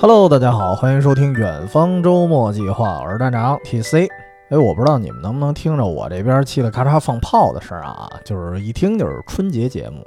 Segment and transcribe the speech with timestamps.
[0.00, 4.06] Hello，大家好，欢迎收听远方周末计划，我是站长 TC。
[4.48, 10.06] 哎，我不知道你们能不能听着我这边嘁哩咔嚓放炮的声啊，就是一听就是春节节目。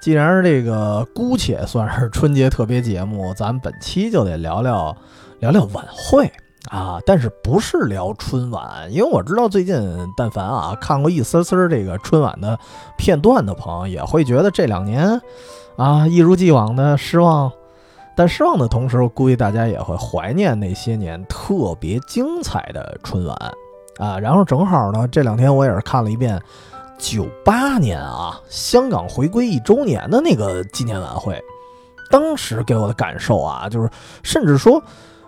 [0.00, 4.96] 既然是这个，姑且算是春节特别节目，咱本期就得聊聊
[5.40, 6.32] 聊聊晚会
[6.70, 8.90] 啊，但是不是聊春晚？
[8.90, 9.76] 因为我知道最近，
[10.16, 12.58] 但凡啊看过一丝丝这个春晚的
[12.96, 15.20] 片段的朋友，也会觉得这两年
[15.76, 17.52] 啊一如既往的失望。
[18.16, 23.36] 但失望的同时，估计大家也会怀念那些年特别精彩的春晚
[23.98, 24.18] 啊。
[24.18, 26.40] 然后正好呢，这两天我也是看了一遍
[26.96, 31.38] 九八年啊香港回归一周年的那个纪念晚会，
[32.10, 33.90] 当时给我的感受啊，就是
[34.22, 34.82] 甚至说，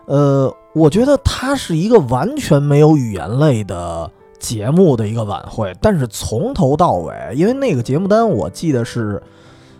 [0.06, 9.22] 呃，我觉得它是一个完全没有语言类的节目的一个晚会，但是从头到尾，因为那个节目单我记得是。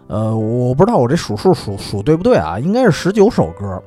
[0.09, 2.59] 呃，我不知道我这数数数数对不对啊？
[2.59, 3.83] 应该是十九首歌，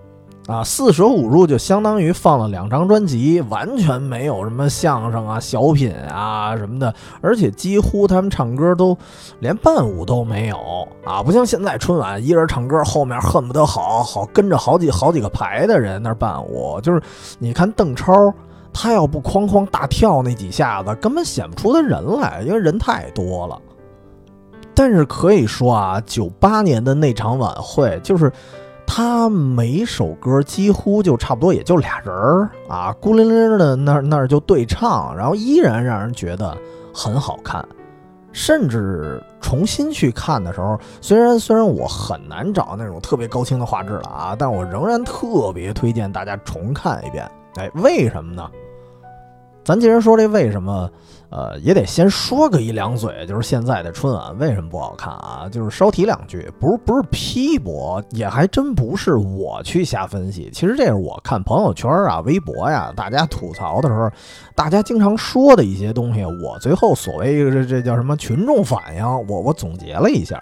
[0.46, 8.96] 啊，四舍五入就相当于放了两张专辑，完全没有什么相声啊、小品啊什么的，而且几乎他们唱歌都
[9.40, 10.58] 连伴舞都没有
[11.04, 17.02] 啊，不像现在春晚一人唱歌，后面恨不得好好跟着好几好几个排的人那伴舞，就是
[17.40, 18.14] 你看邓超，
[18.72, 23.60] 他要不哐哐大跳那几下子，根本显不出他人来，因为人太多了。
[24.74, 28.32] 但是可以说啊，九八年的那场晚会，就是
[28.86, 36.58] 他每首歌几乎就差不多也就俩人儿啊，孤零零的那那儿就对唱，然后依然让人觉得
[36.94, 37.66] 很好看。
[38.34, 47.30] 甚至重新去看的时候，虽然虽然我很难找那种特别高清的画质了啊，但我仍然特别推荐大家重看一遍。
[47.58, 48.50] 哎，为什么呢？
[49.64, 50.90] 咱既然说这为什么？
[51.30, 55.48] 呃，也得先说个一两嘴，就是现在的春晚为什么不好看啊？
[55.50, 60.52] 就是稍提两句，不是不是批驳，也还真不是我去瞎分析。
[60.54, 64.12] 其实这是我看朋友圈啊、微博呀，大家吐槽的时候，
[64.56, 66.26] 大家经常说的一些东西。
[66.26, 70.38] 我最后所谓这这叫什么群众反应，我我总结了一下。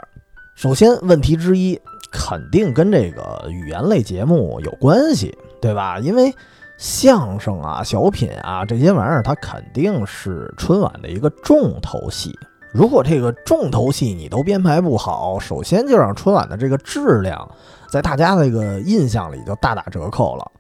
[0.56, 1.80] 首先，问题之一
[2.12, 6.00] 肯定跟这个语言类节目有关系，对吧？
[6.00, 6.34] 因为。
[6.80, 12.34] 相声啊、小品啊这些玩意儿，它肯定是春晚的一个重头戏。
[12.72, 17.46] 如果这个重头戏你都编排不好，首先就让春晚的这个质量
[17.92, 20.52] 在大家那个印象里就大打折扣了。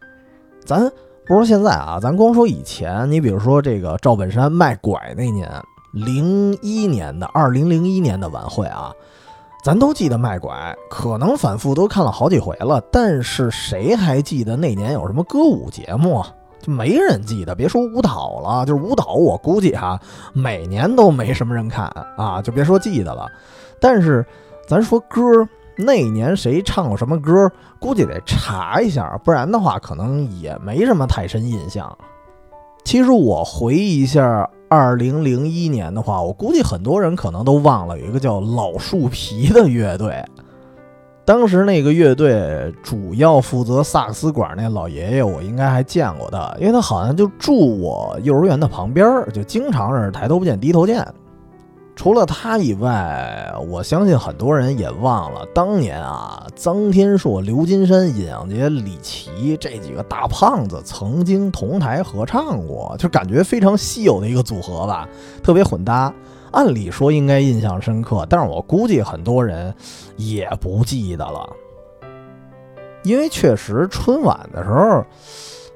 [0.66, 0.91] 咱
[1.25, 5.50] 不说现在啊，咱光说以前，你比如说这个赵本山卖拐那年，
[5.94, 8.91] 零一年的二零零一年的晚会啊。
[9.62, 16.24] 咱都记得卖拐，可能反复都看了好几回了，但是谁还记得那年有什么歌舞节目？
[16.62, 20.00] 就没人记得，别说舞蹈了，就是舞蹈，我估计哈，
[20.34, 21.86] 每年都没什么人看
[22.18, 23.30] 啊，就别说记得了。
[23.81, 24.25] 但是
[24.66, 25.22] 咱说歌，
[25.78, 31.97] 那年谁唱过什么歌，估计得查一下，不然的话，可能也没什么太深印象。
[32.86, 34.50] 其实我回忆一下。
[34.69, 40.24] 二零零一年的话，我估计很多人可能都忘了有一个叫老树皮的乐队。
[41.25, 51.06] 当时那个乐队主要负责萨克斯管那老爷爷，我应该还见过他，因为他好像就住我幼儿园的旁边，就经常是抬头不见低头见。
[51.99, 65.09] 除了他以外，我相信很多人也忘了当年啊，臧天朔、刘金山、尹相杰、李琦这几个大胖子曾经同台合唱过，就感觉非常稀有的一个组合吧，
[65.43, 66.13] 特别混搭。
[66.51, 69.75] 按理说应该印象深刻，但是我估计很多人
[70.16, 71.49] 也不记得了，
[73.03, 75.03] 因为确实春晚的时候。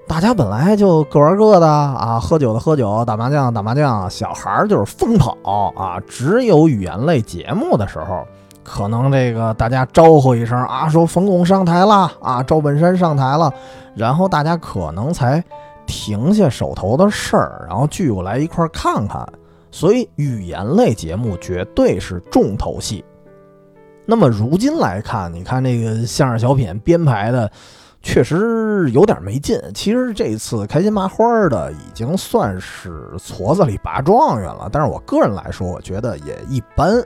[0.06, 5.36] 大家本来就各玩各的啊，喝酒的喝酒，打麻将打麻将，小孩儿就是疯跑
[5.76, 6.00] 啊。
[6.08, 8.24] 只有语言类节目的时候，
[8.64, 13.52] 可能这个大家招呼一声啊，说冯巩上台了啊，赵本山上台了，
[13.96, 15.44] 然后大家可能才
[15.88, 19.28] 停下手头的事儿，然后聚过来一块儿看看。
[19.72, 23.04] 所以语言类节目绝对是重头戏。
[24.06, 27.50] 那么如今来看，你看这个相声小品编排的。
[28.04, 29.60] 确实有点没劲。
[29.74, 37.02] 其实这次开心麻花的已经算是矬子里拔状元了，但是我个人来说，我觉得也一般。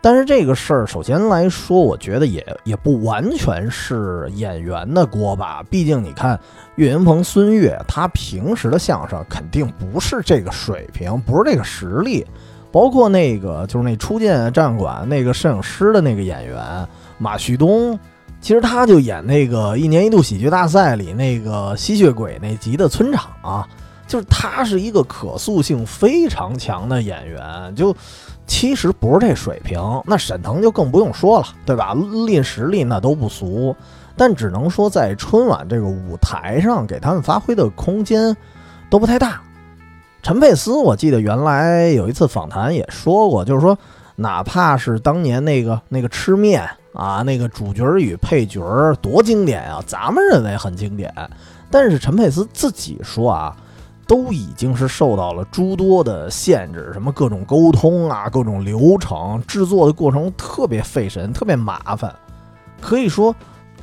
[0.00, 5.60] 但是这个事儿，首先来说，我觉得也也不完全是演员的锅吧。
[5.68, 6.38] 毕竟你看，
[6.76, 12.24] 岳云鹏、孙越，他平时的相声肯定不是这个水平，不是这个实力。
[12.70, 16.86] 包括那个就是那初见战馆那个摄影师的那个演员
[17.18, 17.98] 马旭东。
[18.40, 23.68] 其实他就演那个一年一度喜剧大赛里那个吸血鬼那集的村长啊，
[24.06, 27.94] 就是他是一个可塑性非常强的演员，就
[28.46, 29.80] 其实不是这水平。
[30.06, 31.92] 那沈腾就更不用说了，对吧？
[31.94, 33.74] 论实力那都不俗。
[34.16, 38.36] 但只能说在春晚这个舞台上给他们发挥的空间
[38.90, 39.40] 都不太大。
[40.22, 43.78] 陈佩斯，我记得原来有一次访谈也说过，就是说，
[44.16, 46.68] 哪怕是当年那个那个吃面
[46.98, 48.60] 啊，那个主角与配角
[49.00, 51.14] 多经典啊，咱们认为很经典，
[51.70, 53.56] 但是陈佩斯自己说啊，
[54.04, 62.12] 都已经是受到了诸多的限制，什么各种沟通啊，各种流程，制作的过程特别费神，特别麻烦，
[62.80, 63.32] 可以说，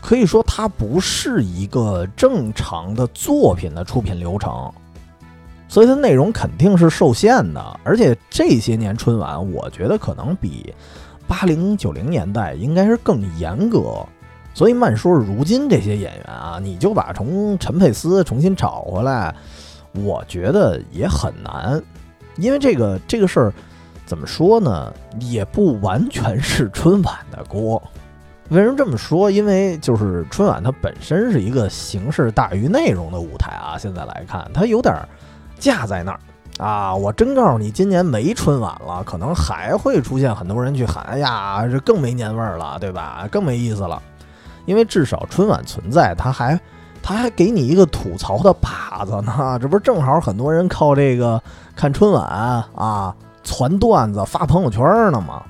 [0.01, 4.69] 可以说它不是一个正常的作品的出品流程。
[5.67, 10.73] 所以它内容肯定是受限的，而且这些年春晚，我觉得可能比
[11.27, 14.05] 八零九零年代应该是更严格。
[14.53, 19.35] 所以慢说，如今这些演员啊，你就把从陈佩斯重新找回来，
[19.93, 21.81] 我觉得也很难。
[22.37, 23.53] 因为这个这个事儿
[24.05, 27.81] 怎么说呢，也不完全是春晚的锅。
[28.49, 29.29] 为什么这么说？
[29.29, 33.77] 因为就是春晚它本身是一个形式大于内容的舞台啊。
[33.77, 34.95] 现在来看，它有点。
[35.57, 36.19] 架在那儿
[36.57, 36.95] 啊！
[36.95, 43.27] 我真告诉你，今年没春晚了，可能还会出现很多人去喊：“哎呀，这更没年味儿了，对吧？
[43.29, 44.01] 更没意思了。”
[44.65, 46.59] 因为至少春晚存在，他还
[47.03, 49.59] 他还给你一个吐槽的靶子呢。
[49.61, 51.41] 这不是正好很多人靠这个
[51.75, 52.25] 看春晚
[52.75, 53.13] 啊，
[53.43, 55.43] 传段子、发朋友圈呢吗？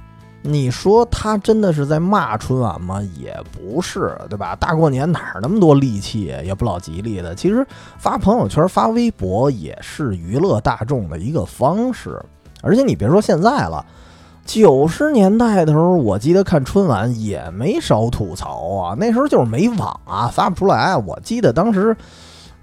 [0.48, 3.02] 你说他真的是在骂春晚吗？
[3.18, 4.56] 也不是，对吧？
[4.56, 7.34] 大过年哪儿那么多戾气，也不老吉利的。
[7.34, 7.66] 其实
[7.98, 12.24] 发朋友圈、发微博也是娱乐大众的一个方式。
[12.62, 13.84] 而且你别说现在了，
[14.46, 18.96] 九十年代的时候，我记得看春晚也没少吐槽啊。
[19.00, 20.96] 那时候就是没网啊，发不出来。
[20.96, 21.98] 我记得当时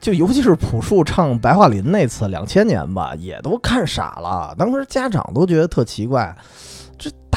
[0.01, 4.55] 就尤其是朴树唱《白桦林》那次，两千年吧，也都看傻了。
[4.57, 6.33] 当时家长都觉得特奇怪。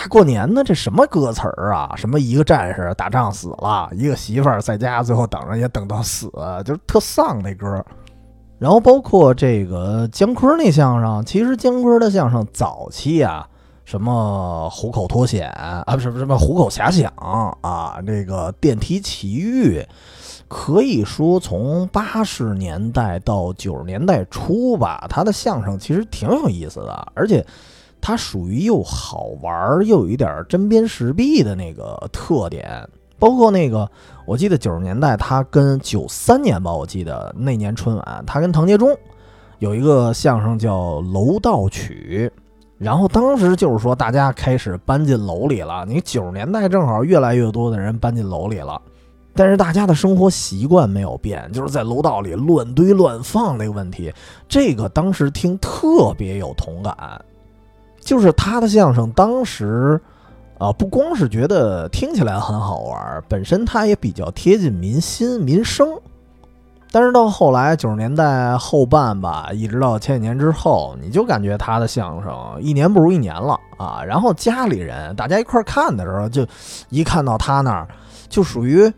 [0.07, 1.93] 过年呢，这什么歌词儿啊？
[1.95, 6.31] 什么一个战士打仗死了，一个媳妇儿在家最后等着也等到死，
[6.63, 7.83] 就是特丧那歌。
[8.57, 13.47] 然后包括这个姜昆那相声，其实姜昆的相声早期啊，
[13.83, 17.11] 什么虎口脱险啊，不是不是什么虎口遐想
[17.61, 19.85] 啊，这个电梯奇遇，
[20.47, 27.45] 可以说从八十年代到九十年代初吧，他的相声其实挺有意思的，而且。
[28.01, 32.87] 它属于又好玩又有一点针砭时弊的那个特点，
[33.17, 33.89] 包括那个，
[34.27, 38.95] 我记得九十年代他跟九三年吧，我记得那年春晚他跟唐杰忠
[39.59, 42.31] 有一个相声叫《楼道曲》，
[42.77, 48.79] 然后当时就是说大家开始搬进楼里了，你九十年代正好越来越多的人搬进楼里了，
[49.33, 54.13] 但是大家的生活习惯没有变，就是在楼道里乱堆乱放那个问题，
[54.47, 56.93] 这个当时听特别有同感。
[58.05, 59.99] 就是他的相声，当时，
[60.59, 65.89] 啊，不光是觉得听起来很好玩，本身他也比较贴近民心民生。
[66.91, 72.31] 但是到后来九十年代后半吧，一直到前几年之后，你就感觉他的相声
[72.61, 74.01] 一年不如一年了啊。
[74.01, 76.47] 然后家里人大家一块看的时候，就
[76.89, 77.87] 一看到他那儿，
[78.29, 78.89] 就属于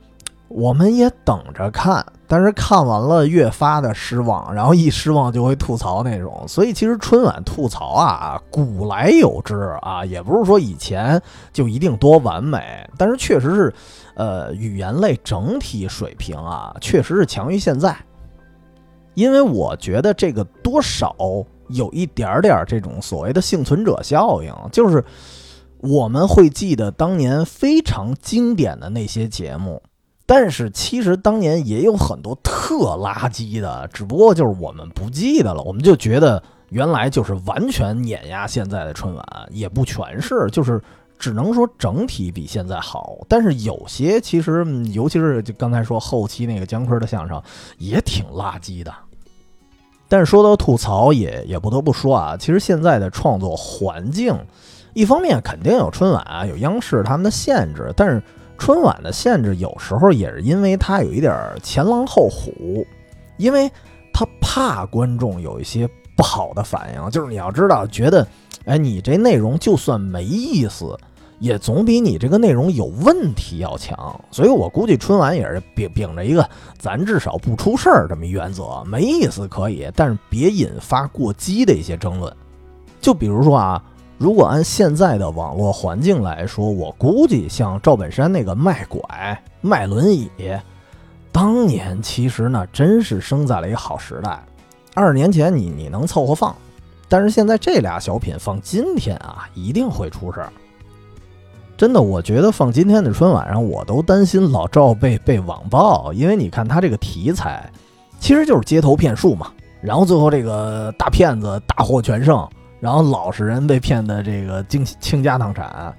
[0.47, 2.05] 我们也等着看。
[2.29, 11.21] 但是看完了越发的失望，然后一失望就会吐槽那种，所以其实春晚吐槽啊，古来有之啊，也不是说以前
[11.54, 13.73] 就一定多完美，但是确实是，
[14.16, 17.95] 呃，语言类整体水平啊，确实是强于现在。
[19.13, 21.16] 因为我觉得这个多少
[21.69, 25.01] 有一点点这种所谓的幸存者效应，就是
[25.80, 29.81] 我们会记得当年非常经典的那些节目。
[30.30, 40.81] 但是其实当年也有很多特垃圾的，只不过就是我们不记得了，我们就觉得原来就是完全碾压现在的春晚，也不全是，就是
[41.18, 43.19] 只能说整体比现在好。
[43.30, 47.42] 但是有些其实，尤其是就刚才说后期那个姜昆的相声
[47.78, 48.94] 也挺垃圾的。
[50.10, 54.38] 但是说到吐槽，也也不得不说啊，其实现在的创作环境，
[54.94, 58.22] 一方面肯定有春晚啊，有央视他们的限制，但是。
[58.57, 62.85] 春晚的限制有时候也是因为它有一点前狼后虎，
[63.37, 63.71] 因为
[64.14, 67.09] 他怕观众有一些不好的反应。
[67.09, 68.28] 就是你要知道，觉得，
[68.66, 70.97] 哎，你这内容就算没意思，
[71.40, 74.19] 也总比你这个内容有问题要强。
[74.31, 82.35] 所以我估计春晚也是秉秉着一个，咱至少不出事儿这么一原则，没意思可以，但是别引发过激的一些争论。
[82.99, 83.83] 就比如说啊。
[84.18, 90.30] 如果按现在的网络环境来说，我估计像赵本山那个卖拐、卖轮椅，
[91.31, 94.44] 当年其实呢，真是生在了一个好时代。
[94.95, 96.56] 二十年前你你能凑合放，
[97.07, 100.52] 但是现在这俩小品放今天啊，一定会出事儿。
[101.78, 107.71] 真的，我觉得放今天的春晚上，我都担心老赵被被网暴，因为你看他这个题材，
[108.19, 109.52] 其实就是街头骗术嘛。
[109.80, 115.94] 然后最后这个大骗子大获全胜，然后老实人被骗的这个倾倾家荡产，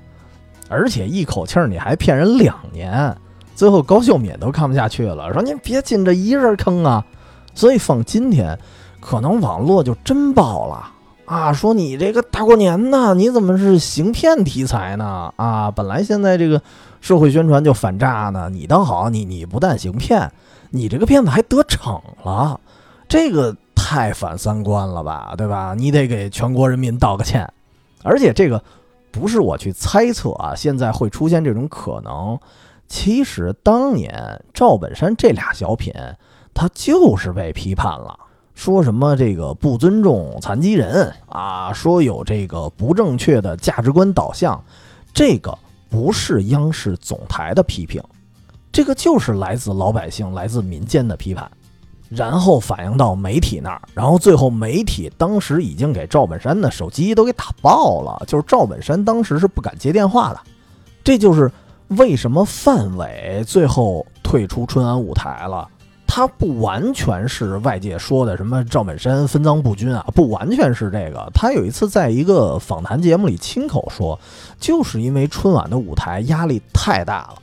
[0.69, 3.17] 而且一口气儿你还骗人两年，
[3.55, 7.05] 最后高秀敏都看不下去了，说您别进这一人坑啊。
[7.55, 8.57] 所以放今天，
[9.01, 10.93] 可能网络就真爆了。
[11.25, 15.33] 啊，说你这个大过年的，你怎么是行骗题材呢？
[15.37, 16.63] 啊，本来现在这个
[17.01, 20.31] 社会宣传就反诈呢，你倒好，你你不但行骗，
[20.71, 22.59] 你这个骗子还得逞了，
[23.09, 25.75] 这个太反三观了吧，对吧？
[25.79, 27.49] 你得给全国人民道个歉。
[28.03, 28.63] 而且这个
[29.13, 32.39] 不是我去猜测啊，现在会出现这种可能，
[32.89, 35.95] 其实当年赵本山这俩小品，
[36.53, 38.19] 他就是被批判了。
[38.55, 41.73] 说什么这个不尊重残疾人啊？
[41.73, 44.61] 说有这个不正确的价值观导向，
[45.15, 45.57] 这个
[45.89, 48.03] 不是央视总台的批评，
[48.73, 51.49] 这个就是来自老百姓、来自民间的批判，
[52.09, 60.41] 然后反映到媒体那儿，然后最后媒体当时已经给赵本山的手机都给打爆了，就是赵本山当时是不敢接电话的，
[61.05, 61.51] 这就是
[61.89, 65.69] 为什么范伟最后退出春晚舞台了。
[66.11, 71.31] 他不完全是外界说的什么赵本山分赃不均啊，不完全是这个。
[71.35, 74.19] 他有一次在一个访谈节目里亲口说，
[74.59, 77.35] 就是因为春晚的舞台压力太大了。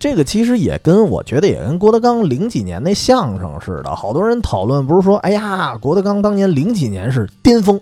[0.00, 7.78] 这个其实也跟我觉得也跟郭德纲零几年那相声似的，好多人讨论不是说，哎呀，郭德纲当年零几年是巅峰，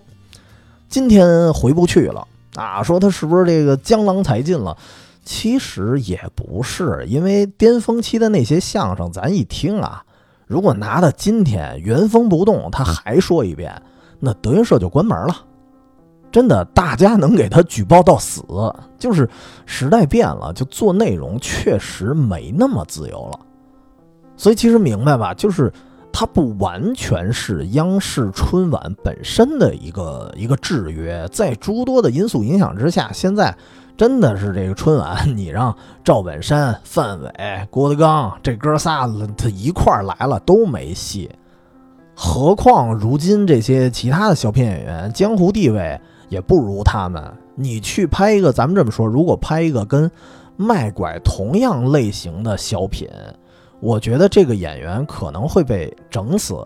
[0.89, 4.75] 今天回不去了啊，说他是不是这个江郎才尽了？
[5.23, 10.03] 其实也不是，因为巅峰期的那些相声，咱一听啊，
[10.45, 13.81] 如果拿到今天原封不动，他还说一遍，
[14.19, 15.45] 那德云社就关门了。
[16.31, 18.43] 真的，大家能给他举报到死，
[18.97, 19.29] 就是
[19.65, 23.39] 时代变了，就做内容确实没那么自由了。
[24.37, 25.71] 所以其实明白吧，就是
[26.11, 33.55] 它不完全是央视春晚本身的一个一个制约，在诸多的因素影响之下，现在。
[33.97, 37.29] 真的是这个春晚，你让赵本山、范伟、
[37.69, 39.05] 郭德纲这哥仨
[39.35, 41.29] 他一块儿来了都没戏，
[42.15, 47.21] 何况如今这些其他的小品演员江湖地位也不如他们。
[47.55, 50.09] 你去拍一个，咱们这么说，如果拍一个跟
[50.55, 53.09] 卖拐同样类型的小品，
[53.81, 56.65] 我觉得这个演员可能会被整死，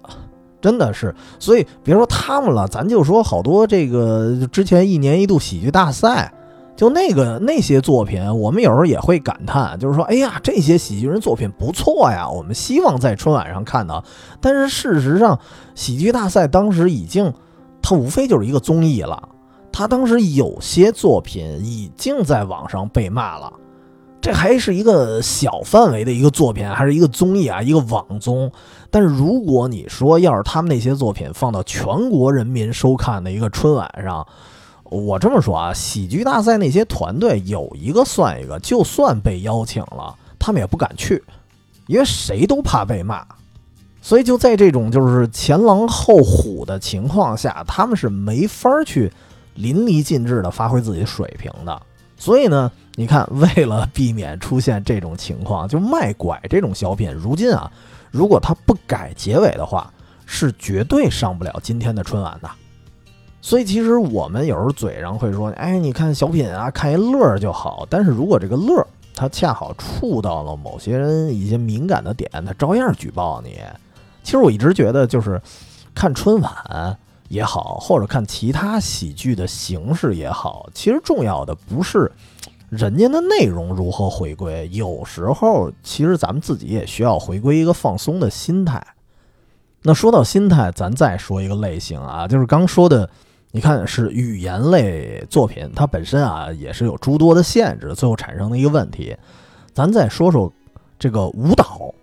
[0.61, 1.13] 真的是。
[1.39, 6.31] 所以别说他们了，咱就说好多这个之前一年一度喜剧大赛。
[6.75, 14.03] 就那个那些作品，我们有时候也会感叹，就是说，哎呀，这些喜剧人作品不错呀，我们希望在春晚上看到。
[14.41, 15.39] 但是事实上，
[15.75, 17.31] 喜剧大赛当时已经，
[17.79, 19.29] 它无非就是一个综艺了。
[19.73, 23.51] 他当时有些作品已经在网上被骂了，
[24.21, 28.49] 这还是一个小范围的一个作品，还是一个综艺啊，一个网综。
[28.91, 34.25] 但是如果你说要是他们那些作品放到全国人民收看的一个春晚上，
[34.83, 41.23] 我这么说啊，喜剧大赛那些团队有一个算一个，就算被邀请了，他们也不敢去，
[41.87, 43.25] 因为谁都怕被骂。
[44.03, 49.11] 所以就在这种就是前狼后虎的情况下，他们是没法去
[49.55, 51.81] 淋漓尽致的发挥自己水平的。
[52.17, 57.69] 所以呢，你看，为了避免出现这种情况，就卖拐这种小品，如今啊，
[58.11, 59.91] 如果他不改结尾的话，
[60.25, 62.49] 是绝对上不了今天的春晚的。
[63.41, 67.85] 所以其实我们有时候嘴上会说，哎，你看小品啊，看一乐儿就好。
[67.89, 73.59] 但是如果这个乐儿，它恰好触到了某些人一些敏感的点，他照样举报你。
[74.23, 75.41] 其实我一直觉得，就是
[75.93, 76.97] 看春晚
[77.33, 82.11] 也好，或者看其他喜剧的形式也好，其实重要的不是
[82.69, 88.85] 人家的内容如何回归，有时候其实咱们自己也需要回归一个放松的心态。
[89.81, 93.09] 那说到心态，咱再说一个类型啊，就是刚说的。
[93.55, 99.15] 你看，是语言类作品，它本身啊也是有诸多的限制，最后产生的一个问题。
[99.75, 100.51] 咱再说说
[100.97, 101.93] 这个舞蹈，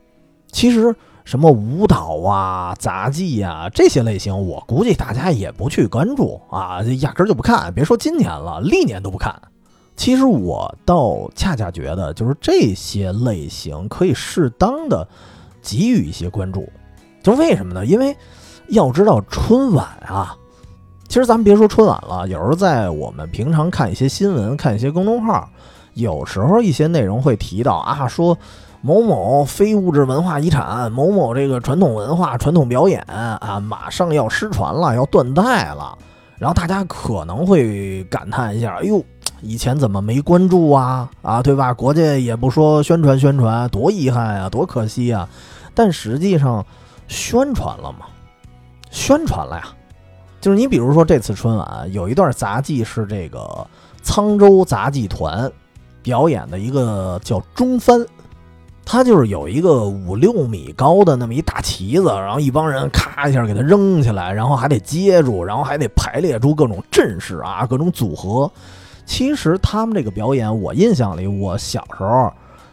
[0.53, 7.73] 其实什么舞蹈啊、杂技呀这些类型，我估计大家也不去关注啊，压根儿就不看。
[7.75, 9.35] 别说今年了，历年都不看。
[9.97, 15.07] 其实我倒恰恰觉得，就是这些类型可以适当的
[15.63, 16.67] 给予一些关注。
[17.23, 17.85] 就为什么呢？
[17.85, 18.17] 因为
[18.69, 20.35] 要知道春晚啊。
[21.07, 25.51] 其实咱们别说春晚了，有时候在我们平常看一些新闻、看一些公众号，
[25.95, 28.39] 有时候一些内容会提到啊，说
[28.83, 35.97] 某某非物质文化遗产、某某这个传统文化、传统表演啊，马上要失传了，要断代了。
[36.39, 39.05] 然后大家可能会感叹一下：“哎呦，
[39.43, 41.11] 以前怎么没关注啊？
[41.21, 41.75] 啊，对吧？
[41.75, 45.29] 国家也不说宣传宣传，多遗憾呀，多可惜呀！
[45.75, 46.65] 但实际上，
[47.07, 48.07] 宣传了吗？
[48.91, 49.69] 宣传了呀。
[50.41, 53.67] 就是你比如说这次春晚有一段杂技是这个
[54.03, 55.53] 沧州杂技团
[56.03, 58.03] 表演的一个叫中翻，
[58.85, 68.51] 他就是有一个五六米高的那么一大旗子，然后一帮人咔一下给他扔起来，然后还得接住，然后还得排列出各种阵势啊，各种组合。
[69.07, 72.33] 其实他们这个表演，我印象里，我小时候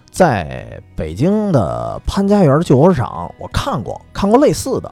[0.09, 4.91] 在北京的潘家园旧火厂我看过，看过类似的。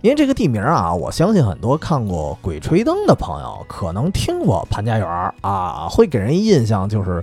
[0.00, 5.08] 因为这个地名啊，我相信很多看过《鬼吹灯》的朋友可能听过潘家园
[5.42, 7.22] 啊，会给人印象就是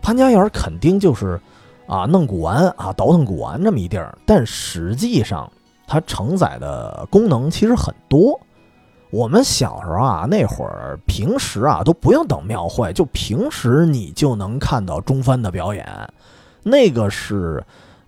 [0.00, 1.40] 潘家园肯定就是
[1.86, 4.16] 啊弄古玩啊倒腾古玩这么一地儿。
[4.26, 5.50] 但实际上
[5.86, 8.40] 它承载的功能其实很多。
[9.10, 15.86] 我们小时候啊，那会儿平时啊都不用等庙会，就平时你就能看到中翻的表演。
[16.62, 17.62] 那个是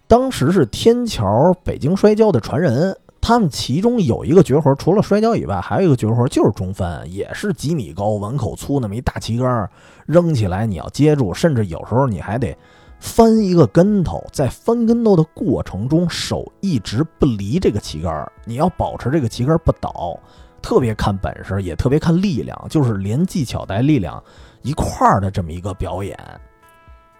[0.06, 2.96] 当时是天桥北京摔跤的传人。
[3.26, 9.70] 他们其中有一个绝活，除了摔跤以外，还有一个绝活就是中翻，也是几米高、碗口粗那么一大旗杆，
[10.04, 12.54] 扔起来你要接住，甚至有时候你还得
[13.04, 20.18] 翻一个跟头，在翻跟头的过程中手一直不离这个旗杆，你要保持这个旗杆不倒，
[20.62, 24.20] 特别看本事，也特别看力量，就是连技巧带力量
[24.62, 26.18] 一块儿的这么一个表演。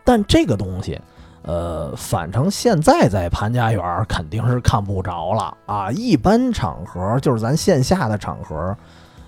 [0.03, 0.99] 但这个东西。
[1.47, 5.91] 呃，反正现在在潘家园肯定是看不着了啊！
[5.91, 8.75] 一般场合就是咱线下的场合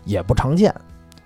[0.07, 0.75] 也不常见，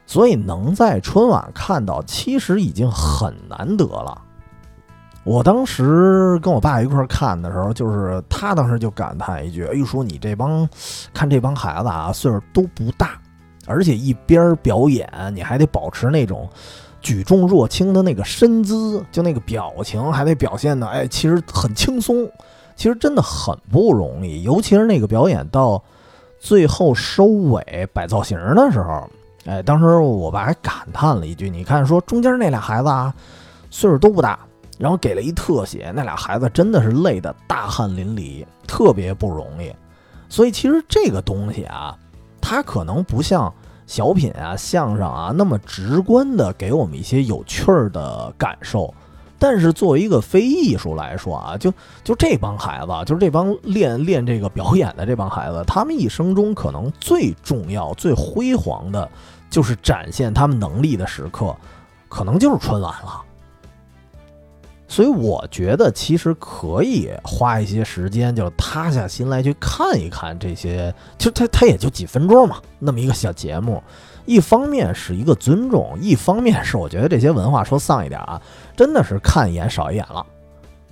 [0.04, 4.20] 所以能在春晚看到，其实已经很难得了。
[5.24, 10.68] 我当时跟我爸一块看的时候，就是他当时就感叹一句：“哎，说你这帮
[11.12, 13.20] 看这帮孩子啊，岁数都不大，
[13.66, 16.48] 而且一边表演，你还得保持那种。”
[17.02, 22.30] 举重若轻的那个身姿，就那个表情，还得表现的，哎，其实很轻松，
[22.76, 24.42] 其实真的很不容易。
[24.42, 25.82] 尤其是那个表演到
[26.38, 29.08] 最后收尾摆造型的时候，
[29.46, 33.14] 哎，当时我爸还感叹了一句：“你看，说中间那俩孩子啊，
[33.70, 34.38] 岁数都不大，
[34.80, 39.72] 然后给了一特写，那俩孩子真的是累得大汗淋漓，特别不容易。
[40.28, 41.96] 所以其实这个东西啊，
[42.40, 43.52] 它可能不像。”
[43.90, 48.94] 小品啊，相声啊，那么直观的给我们一些有趣儿的感受。
[49.36, 59.10] 但是作为一个非艺术来说啊，就就这帮孩子，就是这帮练练这个表演的这帮孩子，他们一生中可能最重要、最辉煌的，
[59.50, 61.52] 就是展现他们能力的时刻，
[62.08, 63.20] 可能就是春晚了。
[64.90, 70.92] 所以我觉得，其实可以花一些时间，就是塌下心来去看一看这些。
[71.16, 73.80] 其实它它也就几分钟嘛，那么一个小节目。
[74.26, 78.42] 一方面是一个尊重，一方面是我觉得这些文化说丧一点啊，
[78.76, 80.26] 真的是看一眼少一眼了。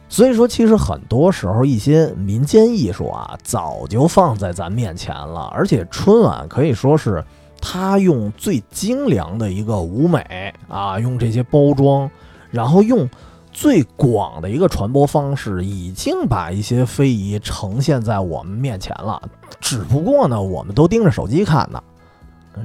[0.09, 5.51] 所以说，其实很多时候一些民间艺术啊，早就放在咱面前了。
[5.53, 7.25] 而且春晚可以说是
[7.61, 12.09] 他用最精良的一个舞美啊，用这些包装，
[12.53, 13.11] 然后用。
[13.61, 19.21] 最广的一个传播方式，已经把一些非遗呈现在我们面前了。
[19.59, 21.83] 只不过呢，我们都盯着手机看呢。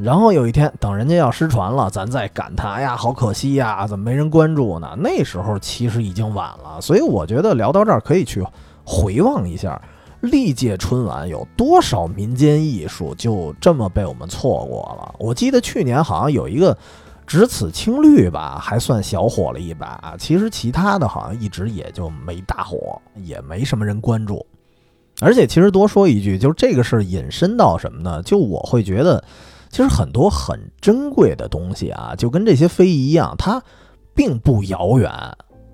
[0.04, 6.80] 然后有一天，等人家要失传了，咱再感叹：“哎呀，好可惜呀，怎么没人关注呢？”那时候其实已经晚了。
[6.80, 8.46] 所以我觉得聊到这儿，可以去
[8.86, 9.82] 回望一下
[10.22, 15.16] 历届春晚有多少民间艺术就这么被我们错过了。
[15.18, 16.78] 我记得去年好像有一个。
[17.34, 20.16] 只此青绿吧，还算小火了一把。
[20.20, 24.46] 其实其他的好像一直也就没大火，也没什么人关注。
[25.20, 28.22] 而且其实多说一句，就是这个事儿引申到什么呢？
[28.22, 29.24] 就我会觉得，
[29.72, 33.60] 其实很多很珍贵的东西啊，就跟这些非遗一样，它
[34.14, 35.12] 并不遥远，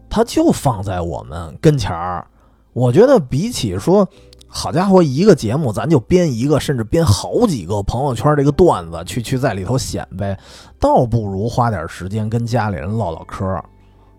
[0.09, 2.25] 它就放在我们跟前儿。
[2.71, 4.07] 我觉得比起说。
[4.51, 10.37] 好家伙，一个节目咱就编一个，甚至编好几个朋友圈这个段子去去在里头显摆，
[10.79, 13.61] 倒不如花点时间跟家里人唠唠嗑，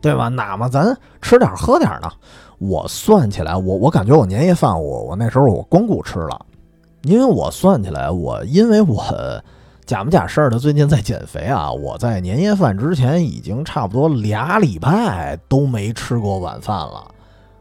[0.01, 0.29] 对吧？
[0.29, 2.09] 哪怕咱吃点喝点呢。
[2.59, 6.47] 我算起来，我我感觉我年夜饭我我那时候我光顾吃了，
[7.03, 9.03] 因为我算起来，我因为我
[9.85, 17.13] 假不假事儿的最近在减肥啊，我在年夜饭之前已经差不多俩礼拜都没吃过晚饭了。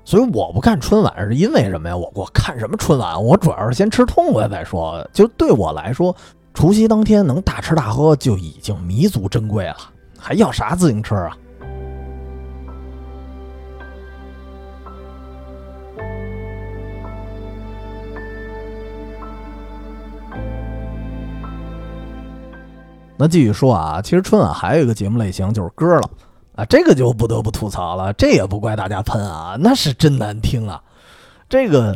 [0.09, 1.95] 所以我不看春晚是因为什么呀？
[1.95, 3.23] 我我看什么春晚？
[3.23, 5.07] 我主要是先吃痛快再说。
[5.13, 6.15] 就对我来说，
[6.51, 9.75] 除夕当天能大吃大喝就已经弥足珍贵了，
[10.17, 11.37] 还要啥自行车啊？
[23.15, 26.09] 那继续说啊，其实春晚还有一个节目类型就是歌了。
[26.59, 30.83] 啊，这个就不得不吐槽了，这也不怪大家喷啊，那是真难听啊。
[31.47, 31.95] 这个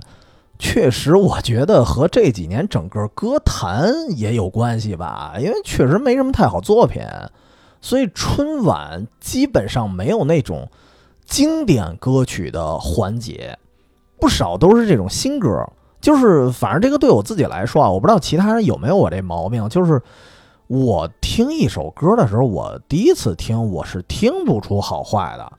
[0.58, 7.04] 确实，我觉得和这几年整个歌坛也有关系吧，因为确实没什么太好作品，
[7.82, 10.72] 所以春晚基本上没有那种
[11.26, 13.60] 经典歌曲的环节，
[14.18, 15.68] 不少都是这种新歌。
[16.00, 20.02] 就是反正这个对我自己来说啊，我不知道其他人有没有我这毛病，就是
[20.68, 25.54] 我听一首歌的时候，我第一次听我是听不出好坏的。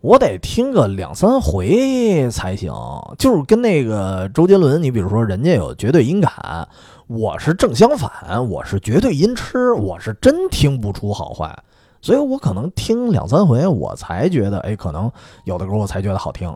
[0.00, 2.72] 我得听个两三回才行，
[3.18, 6.68] 就是跟那个周杰伦，你比如说人家有绝对音感，
[7.08, 11.56] 我是正相反，我是绝对音痴，我是真听不出好坏，
[12.00, 15.10] 所以我可能听两三回，我才觉得，哎，可能
[15.44, 16.54] 有的歌我才觉得好听，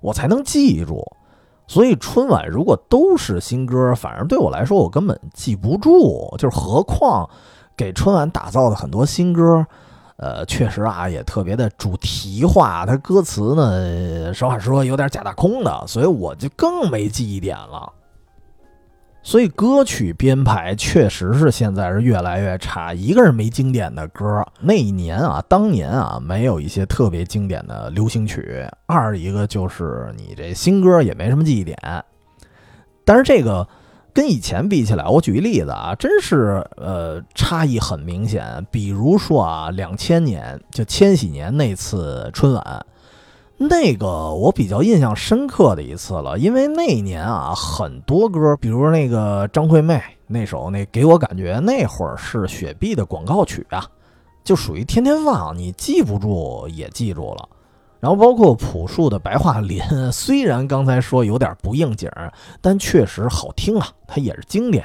[0.00, 1.04] 我才能记住。
[1.68, 7.28] 所以春晚如果都是新歌，反而对我来说我根本记不住，就是何况
[7.76, 9.64] 给春晚打造的很多新歌。
[10.16, 17.92] 呃，确实啊，也特别的主题化，它歌词呢，实话实说有点假大空的，所以我就更没记忆点了。
[19.28, 22.94] 所以歌曲编排确实是现在是越来越差。
[22.94, 28.40] 一个是没经典的歌，那一年啊，当年啊，没有一些特别经典的流行曲；
[28.86, 31.76] 二一个就是你这新歌也没什么记忆点。
[33.04, 33.68] 但是这个。
[34.14, 38.66] 跟以前比起来，我举一例子啊，真是呃差异很明显。
[38.68, 42.86] 比如说啊，两千年就千禧年那次春晚，
[43.60, 53.84] 那个我比较印象深刻的一次了，因为那一年啊，很多歌，比如那个张惠妹那首那给我感觉那会儿是雪碧的广告曲啊，
[54.44, 57.48] 就属于天天放，你记不住也记住了。
[57.98, 59.80] 然后包括朴树的《白桦林》，
[60.12, 62.08] 虽然刚才说有点不应景，
[62.60, 64.84] 但确实好听啊，它也是经典。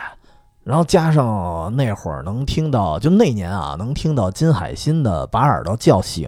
[0.63, 6.27] 然后加上那会儿能听到，就那年啊，能听到金海心的《把耳朵叫醒》，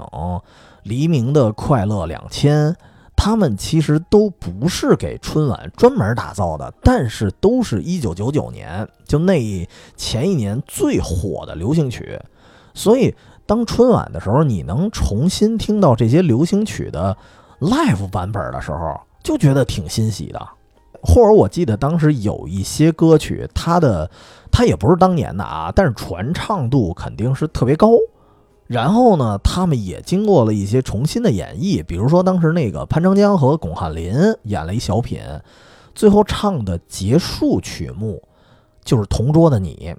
[0.85, 2.71] 黎明的《快乐两千》，
[3.15, 9.67] 他们其实都不是给春晚专门打造的，但是都是一九九九年就那一
[9.97, 12.17] 前一年最火的流行曲，
[12.73, 13.13] 所以。
[13.47, 17.15] 当春晚的时候，你能重新听到这些流行曲的
[17.59, 20.47] live 版本的时候，就觉得挺欣喜的。
[21.03, 24.09] 或者我记得当时有一些歌曲，它的
[24.51, 27.89] 它也不是当年的啊，但是传唱度肯定是特别高。
[28.67, 35.19] 然后呢，他们也经过了一些重新的演绎，比如说当时那个潘长江和巩汉林演了一小品，
[35.93, 38.21] 最后唱的结束曲目
[38.83, 39.95] 就是《同桌的你》。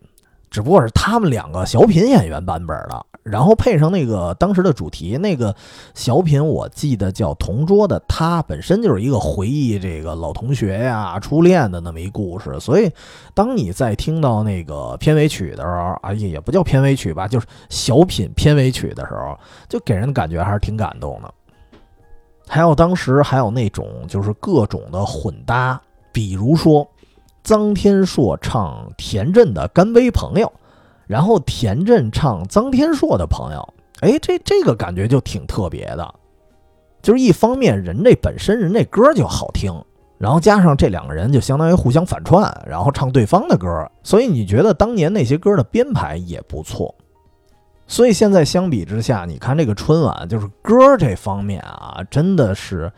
[0.56, 5.54] 只不过是他们两个小品演员版本的，然后配上那个当时的主题，那个
[5.92, 12.58] 小品我记得叫《同桌的他》，本身就是一个回忆这个老同学呀、初恋的那么一故事。
[12.58, 12.90] 所以，
[13.34, 19.38] 当你在听到那个片尾曲的时候，啊，也不叫片尾曲吧，就是小品片尾曲的时候，
[19.68, 21.30] 就给人的感觉还是挺感动的。
[22.48, 25.78] 还有当时还有那种就是各种的混搭，
[26.12, 26.88] 比如说。
[27.46, 30.48] 臧天朔唱田震的《干杯朋友》，
[31.06, 36.14] 然后田震唱臧天朔的朋友，哎，这这个感觉就挺特别的。
[37.00, 39.72] 就是一方面人这本身人这歌就好听，
[40.18, 46.92] 然后加上这两个人就相当于互相反串，然后唱对方的歌，所以你觉得当年那些歌的编排也不错。
[47.86, 52.92] 所以现在相比之下，你看这个春晚，就是歌这方面啊，真的是。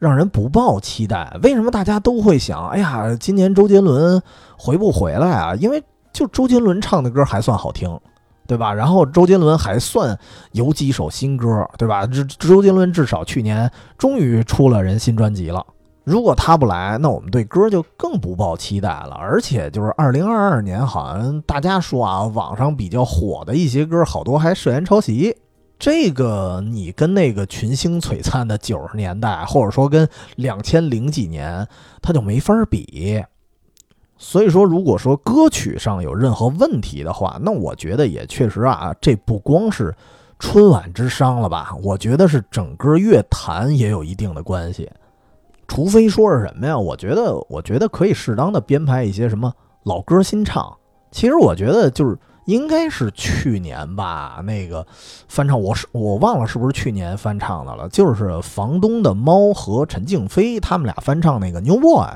[0.00, 2.68] 让人不抱期待，为什么大家都会想？
[2.70, 4.20] 哎呀，今年周杰伦
[4.58, 5.54] 回不回来啊？
[5.56, 8.00] 因为就周杰伦唱的歌还算好听，
[8.46, 8.72] 对吧？
[8.72, 10.18] 然后周杰伦还算
[10.52, 12.06] 有几首新歌，对吧？
[12.06, 15.62] 这周杰伦至少去年终于出了人新专辑了。
[16.04, 19.14] 如果他不来，那我们对歌就更不抱期待了。
[19.20, 25.36] 而且就是二零二二年，好像大家说啊，网上比较火的一些歌，好多还涉嫌抄袭。
[25.80, 31.66] 这个你跟那个群星璀璨的九十年代，或者说跟两千零几年，
[32.02, 33.24] 它就没法比。
[34.18, 39.94] 所以说，如果说歌曲上有任何问题的话，那我觉得也确实啊，这不光是
[40.38, 41.74] 春晚之伤了吧？
[41.82, 44.86] 我觉得是整个乐坛也有一定的关系。
[45.66, 46.76] 除非说是什么呀？
[46.76, 49.50] 我觉得，我觉得可以适当的编排一些什么
[49.84, 50.76] 老歌新唱。
[51.10, 52.18] 其实我觉得就是。
[52.50, 54.84] 应该是去年吧，那个
[55.28, 62.08] 翻唱我是我忘了是不是去年翻唱的了，就是房东的猫和陈静飞他们俩翻唱那个 New Boy，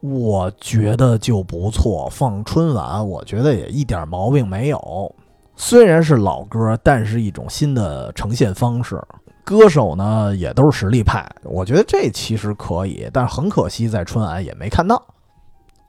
[0.00, 5.14] 我觉得就不错，放春晚我觉得也一点毛病没有。
[5.56, 9.02] 虽然是老歌，但是一种新的呈现方式，
[9.42, 15.02] 歌手呢也都是实力派，我觉得这其实可以，但是很可惜在春晚也没看到。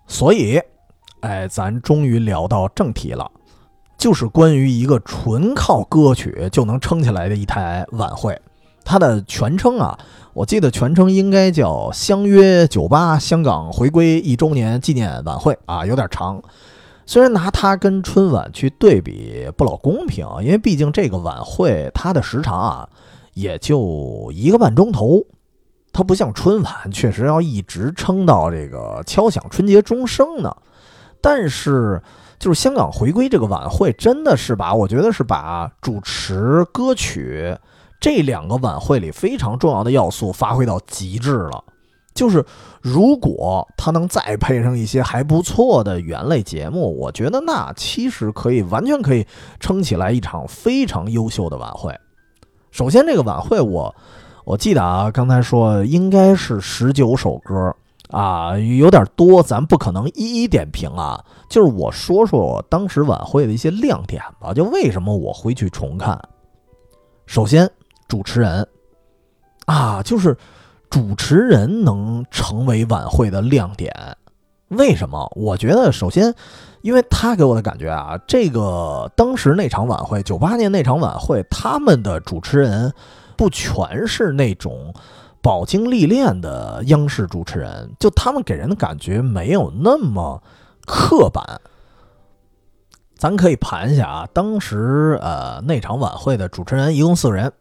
[0.08, 0.62] 所以，
[1.22, 3.30] 哎，咱终于聊到正题了。
[3.98, 8.40] 就是关于一个纯靠歌曲就能撑起来的一台晚会。
[8.86, 9.98] 它的全称啊，
[10.34, 16.42] 我记得全称应该叫《相约九八香港回归一周年纪念晚会》啊，有点长。
[17.06, 22.90] 虽然拿它跟春晚去对比不老公平，因为毕竟这个晚会它的时长啊
[23.34, 25.22] 也就一个半钟头，
[25.92, 30.54] 它不像春晚确实要一直撑到这个敲响春节钟声呢。
[31.22, 32.02] 但是
[32.44, 37.58] 就是香港回归这个晚会，真的是把我觉得是把主持歌曲。
[38.02, 41.64] 这两个晚会里非常重要的要素发挥到极致了，
[42.14, 42.46] 就是
[42.82, 49.26] 如果他能再配上一些还不错的原类节目，我觉得那其实可以完全可以
[49.62, 51.98] 撑起来一场非常优秀的晚会。
[52.72, 53.96] 首先，这个晚会我
[54.44, 57.74] 我记得啊，刚才说应该是十九首歌
[58.14, 61.22] 啊，有点多，咱不可能一一点评啊。
[61.50, 66.18] 就是我说说当时晚会的一些亮点吧，就为什么我会去重看。
[67.26, 67.70] 首先。
[68.06, 68.68] 主持人
[69.66, 70.38] 啊，就是
[70.88, 73.92] 主持人能成为晚会的亮点。
[74.68, 75.32] 为什么？
[75.36, 76.36] 我觉得首先，
[76.82, 82.94] 因为他给我的感觉啊，这个当时那场晚会，九八年那场晚会，他们的主持人
[83.36, 84.94] 不全是那种
[85.44, 90.42] 饱经历练的央视主持人，就他们给人的感觉没有那么
[90.88, 91.60] 刻板。
[93.16, 97.52] 咱可以盘一下啊，当时呃那场晚会的主持人一共四个人。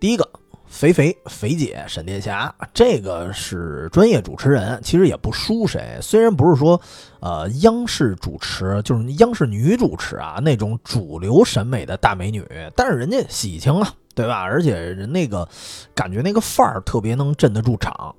[0.00, 0.28] 第一个，
[0.72, 5.98] 肥肥肥姐沈殿霞，这个是专业主持人，其实也不输谁。
[6.00, 6.80] 虽然不是说，
[7.20, 12.42] 呃，央视主持就是央视女主持啊那种主流审美的大美女，
[12.74, 14.40] 但是人家喜庆啊，对吧？
[14.40, 15.46] 而且人那个
[15.94, 18.12] 感觉那个范儿特别能镇得住场。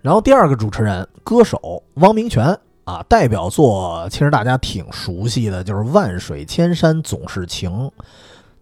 [0.00, 7.70] 然后第二个主持人，歌手汪明荃啊，代表作其实大家挺熟悉的，就是《万水千山总是情》。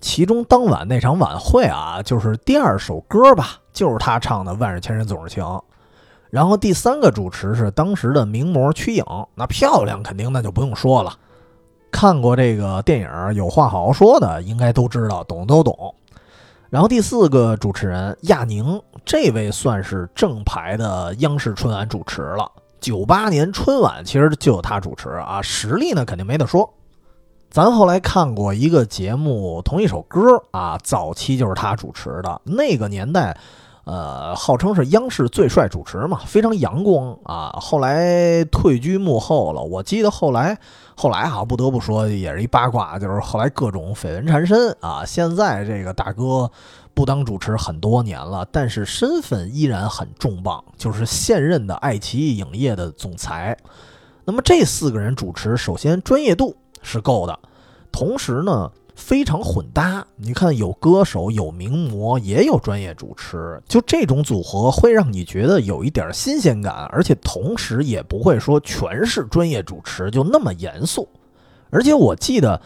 [0.00, 5.44] 其中当晚那场晚会啊，就是第二首歌吧，就是他唱的《万水千山总是情》。
[6.30, 11.18] 然后第三个主持是当时的名模瞿颖，那漂亮肯定那就不用说了。
[11.90, 15.94] 看过这个电影有话好好说的，应该都知道，懂都懂。
[16.68, 22.48] 然后第四个主持人亚宁，这位算是正牌的央视春晚主持了。
[22.80, 26.72] 九八年春晚其实就有他主持啊，实力呢肯定没得说。
[27.50, 32.40] 咱后来看过一个节目，同一首歌啊，早期就是他主持的。
[32.44, 33.36] 那个年代，
[33.82, 37.50] 呃，号称是央视最帅主持嘛，非常阳光啊。
[37.60, 39.60] 后来退居幕后了。
[39.60, 40.56] 我记得后来，
[40.94, 45.04] 后来哈，不得不说也是一八卦，就是后来各种绯闻缠身啊。
[45.04, 46.48] 现在这个大哥
[46.94, 53.56] 不当主持很多年了，但是身份依然很重磅，就是现任的爱奇艺影业的总裁。
[54.24, 56.54] 那么这四个人主持，首先专业度。
[56.82, 57.38] 是够的，
[57.90, 60.06] 同时呢非常混搭。
[60.16, 71.08] 你看，有歌手，有名模，也有专业主持，就这种组合会让你觉得有一点新鲜感，而且同时也不会说全是专业主持就那么严肃。
[71.70, 72.60] 而且我记得，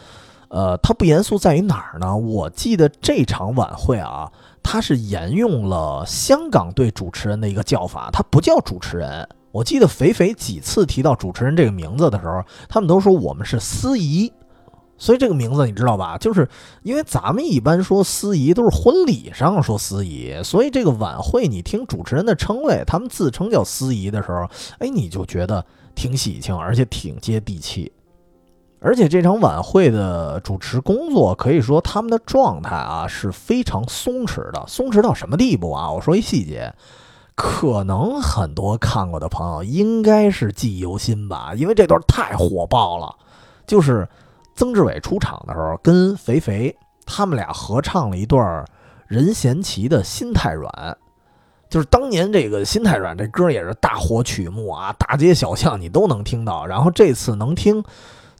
[0.49, 2.17] 呃，它不严肃在于哪儿呢？
[2.17, 4.31] 我记得这场晚会啊，
[4.63, 9.29] 它是沿用了香港对主持人的一个叫法，它不叫主持人。
[9.55, 14.33] 我记得肥肥几次提到主持人这个名字的时候，他们都说我们是司仪，
[14.99, 16.19] 所以这个名字你知道吧？
[16.19, 16.49] 就是
[16.83, 24.45] 因为咱们一般说司仪都是婚礼上说司仪，所以这个晚会你听主持人的称谓，他们自称叫司仪的时候，
[24.81, 25.65] 哎，你就觉得
[25.95, 27.93] 挺喜庆，而且挺接地气。
[28.81, 35.93] 而且这场晚会的主持工作，可以说他们的状态啊是非常松弛的，松弛到什么地步啊？
[35.93, 36.75] 我说一细节。
[37.35, 43.15] 可能很多看过的朋友应该是记忆犹新吧，因为这段太火爆了。
[43.67, 44.09] 就是
[44.55, 48.65] 曾志伟出场的时候，跟肥肥他们俩合唱了一段
[49.09, 50.71] 任贤齐的《心太软》，
[51.69, 56.65] 就是当年这个《心太软》这歌也是大火曲目啊，大街小巷你都能听到。
[56.65, 57.83] 然后这次能听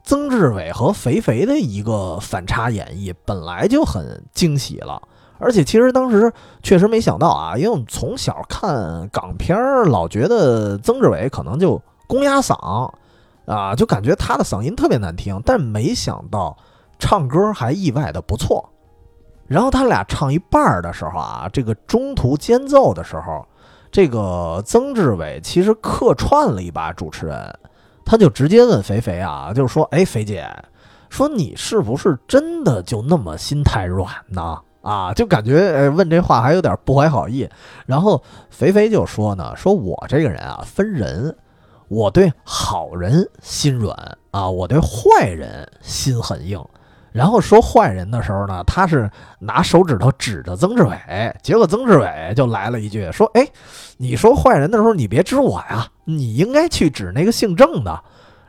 [0.03, 5.01] 曾志伟和肥肥的一个反差演绎，本来就很惊喜了。
[5.37, 6.31] 而且其实当时
[6.63, 12.91] 确实没想到啊，因为我们从小看港片儿，老觉得曾志伟可能就公鸭嗓
[13.45, 15.41] 啊，就感觉他的嗓音特别难听。
[15.45, 16.57] 但没想到
[16.97, 18.69] 唱歌还意外的不错。
[19.47, 23.45] 然后他俩唱一半儿的时候啊，这个中途间奏的时候，
[23.91, 27.59] 这个曾志伟其实客串了一把主持人，
[28.03, 30.47] 他就直接问肥肥啊，就是说，哎，肥姐，
[31.09, 34.59] 说你是不是真的就那么心太软呢？
[34.85, 37.49] 啊，就感觉呃问这话还有点不怀好意。
[37.87, 41.35] 然后肥肥就说呢，说我这个人啊分人，
[41.87, 43.97] 我对好人心软
[44.29, 46.63] 啊，我对坏人心很硬。
[47.11, 50.95] 然后说坏人的时候呢，他是拿手指头指着曾志伟，
[51.41, 53.47] 结果曾志伟就来了一句说：“哎，
[53.97, 58.03] 你说坏人的时候你别指我呀，你应该去指那个姓郑的。”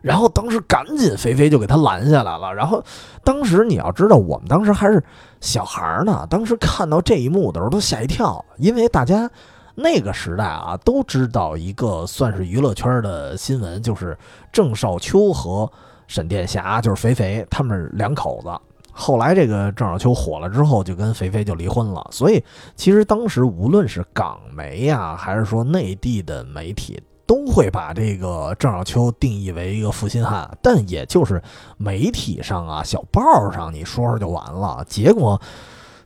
[0.07, 2.55] 然后当时赶紧肥肥就给他拦下来了。
[2.55, 2.83] 然后
[3.25, 5.03] 当时你要知道，我们当时还是
[5.41, 9.31] 小孩儿呢，当时看到这一幕的时候都吓一跳，因为大家
[9.75, 14.17] 那个时代啊都知道一个算是娱乐圈的新闻，就是
[14.53, 15.71] 郑少秋和。
[16.09, 18.49] 沈殿霞就是肥肥，他们两口子。
[18.93, 22.07] 后来这个郑少秋火了之后，就跟肥肥就离婚了。
[22.13, 22.41] 所以
[22.77, 30.49] 其实当时无论是港媒呀，还是说内地的媒体，都会把这个郑少秋定义为一个负心汉。
[30.63, 31.43] 但也就是
[31.77, 34.85] 媒体上啊，小报上你说说就完了。
[34.89, 35.41] 结果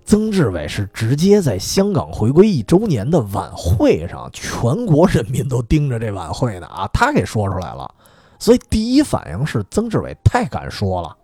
[0.05, 7.95] 曾志伟是直接在香港回归一周年的晚会上，全国人民都盯着这晚会呢啊， 他给说出来了。
[8.39, 11.17] 所以第一反应是曾志伟太敢说了，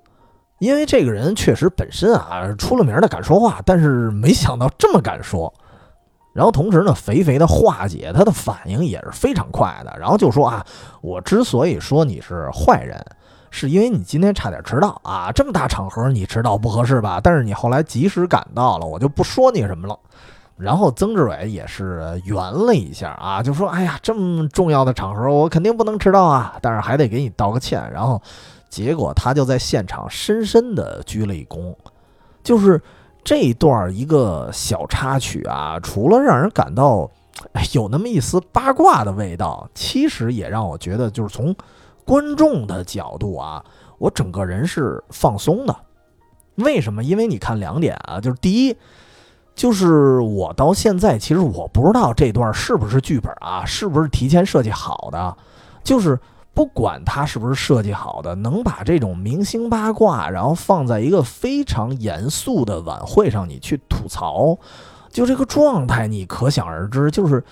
[0.59, 5.53] 因为这个人确实本身啊出了名的敢说话，但是没想到这么敢说。
[6.37, 10.65] 然后同时呢，肥肥的化解他的反应也是非常快的，然后就说啊，
[11.01, 13.03] 我之所以说你是坏人，
[13.51, 17.19] 是因为你今天差点迟到啊，这么大场合你迟到不合适吧？
[17.23, 19.99] 但是你后来及时赶到了，我就不说你什么了。
[20.59, 28.19] 然后曾志伟也是圆了一下啊，就说：“哎呀，这么重要的场合，我肯定不能迟到啊，但是还得给你道个歉。”然后，
[28.71, 31.75] 结果他就在现场深深的鞠了一躬。
[32.43, 32.81] 就是
[33.27, 37.11] 这一段一个小插曲啊，除了让人感到
[37.73, 41.53] 有那么一丝八卦的味道，其实也让我觉得，就是从
[42.05, 43.65] 观众的角度啊，
[43.99, 45.75] 我整个人是放松的。
[46.55, 47.03] 为什么？
[47.03, 48.77] 因为你看两点啊，就是第一。
[49.57, 55.37] 就是我到现在，其实我不知道这段是不是剧本啊，是不是提前设计好的。
[55.83, 56.17] 就是
[56.57, 64.57] 不管他是不是设计好的，能把这种明星八卦，然后放在一个非常严肃的晚会上，你去吐槽，
[65.11, 67.11] 就这个状态，你可想而知。
[67.11, 67.45] 就是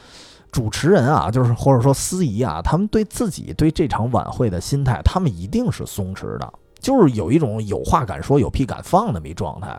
[0.51, 9.79] 主持人啊，就是或者说司仪啊，他们对自己对这场晚会的心态，他们一定是松弛的，就是有一种有话敢说、有屁敢放的么状态。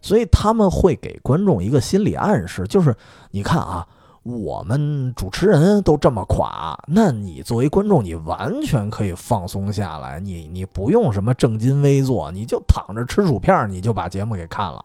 [0.00, 2.96] 所以他们会给观众一个心理暗示，就是
[3.32, 3.86] 你看啊，
[4.22, 14.84] 我们主持人都这么垮，那你作为观众，你完全可以放松下来，你你不用什么正襟危坐，你就躺着吃薯片，你就把节目给看了。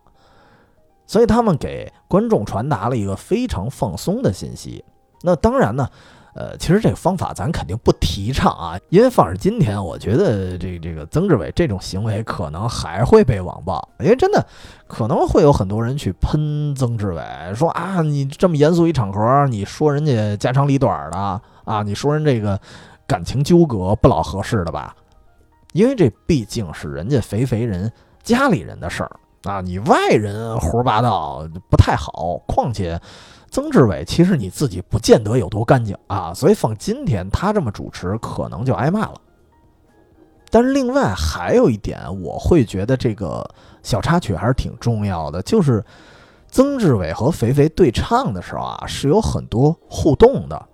[1.05, 4.83] 所以他们给观众传达了一个非常放松的信息。
[5.21, 5.87] 那当然呢。
[6.37, 14.45] 呃，其实这个方法咱肯定不提倡啊，因为放着今天，我觉得这个这个曾志伟这种行为可能还会被网暴，因为真的
[14.85, 17.23] 可能会有很多人去喷曾志伟，
[17.55, 22.59] 说啊，你这么严肃一场合，你说人家家长里短的啊，你说人这个
[23.07, 24.95] 感情纠葛不老合适的吧？
[25.73, 29.09] 因为这毕竟是人家肥肥人家里人的事儿
[29.45, 33.01] 啊，你外人胡说八道不太好，况且。
[33.49, 39.15] 曾志伟其实你自己不见得有多干净啊，所以放今天他这么主持，可能就挨骂了。
[40.49, 43.45] 但是另外还有一点，我会觉得这个
[43.83, 45.83] 小插曲还是挺重要的，就是
[46.49, 50.65] 曾志伟和肥肥对唱的时候啊，是有很多互动的。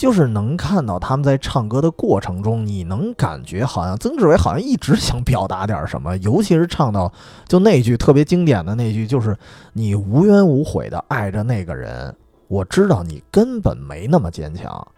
[0.00, 7.12] 就是能看到他们在唱歌的过程中，你能感觉好像曾志伟好像一直想表达点什么，尤其是唱到
[7.46, 9.36] 就那句特别经典的那句，就是
[9.74, 12.16] 你无怨无悔的爱着那个人，
[12.48, 14.88] 我知道你根本没那么坚强。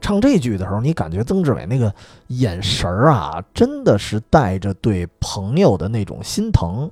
[0.00, 1.92] 唱这句的时候，你感觉曾志伟那个
[2.28, 6.88] 眼神儿啊，真的是带着对朋友的那种心疼。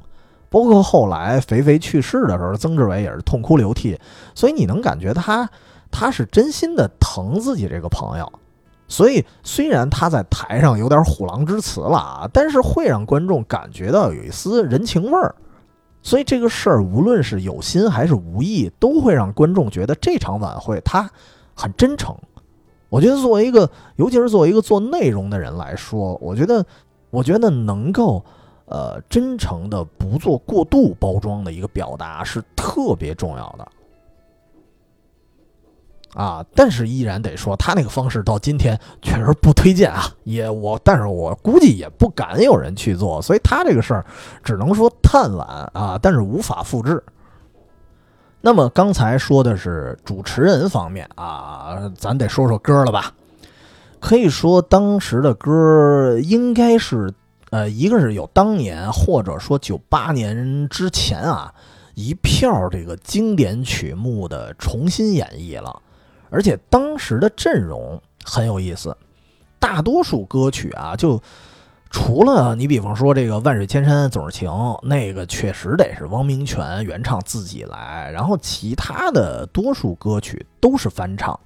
[0.48, 3.96] 包括后来肥肥去世的时候，曾志伟也是痛哭流涕，
[4.34, 5.48] 所以你能感觉他。
[5.90, 8.32] 他是真心的疼自己这个朋友，
[8.88, 15.34] 所以虽然他在台上有点虎狼之词了啊，但是会让观众感觉到有一丝人情味儿。
[16.02, 21.10] 所以这个事儿无论是有心还是无意，都会让观众觉得这场晚会他
[21.54, 22.16] 很真诚。
[22.88, 26.64] 我觉得作为一个，尤其是作为一个做内容的人来说，我觉得，
[27.10, 28.24] 我觉得能够
[28.64, 33.68] 呃真诚的不做过度包装的一个表达是特别重要的。
[36.14, 40.04] 啊，但是依然得说，他那个方式到今天确实不推荐啊。
[40.24, 44.04] 也我，但是我估计也不敢有人去做，所以他这个事儿
[44.42, 47.02] 只能说探晚啊，但是无法复制。
[48.40, 53.12] 那么刚才说的是主持人方面啊，咱得说说歌了吧？
[54.00, 57.12] 可以说当时的歌应该是，
[57.50, 61.52] 呃，一个是有当年或者说九八年之前啊
[61.94, 65.80] 一票这个经典曲目的重新演绎了。
[66.30, 68.96] 而且当时的阵容很有意思，
[69.58, 71.20] 大多数歌曲啊，就
[71.90, 74.48] 除了你比方说这个万水千山总是情，
[74.82, 81.38] 那个确实得是汪明荃原唱自己来，然后其他的多数歌曲都是翻唱，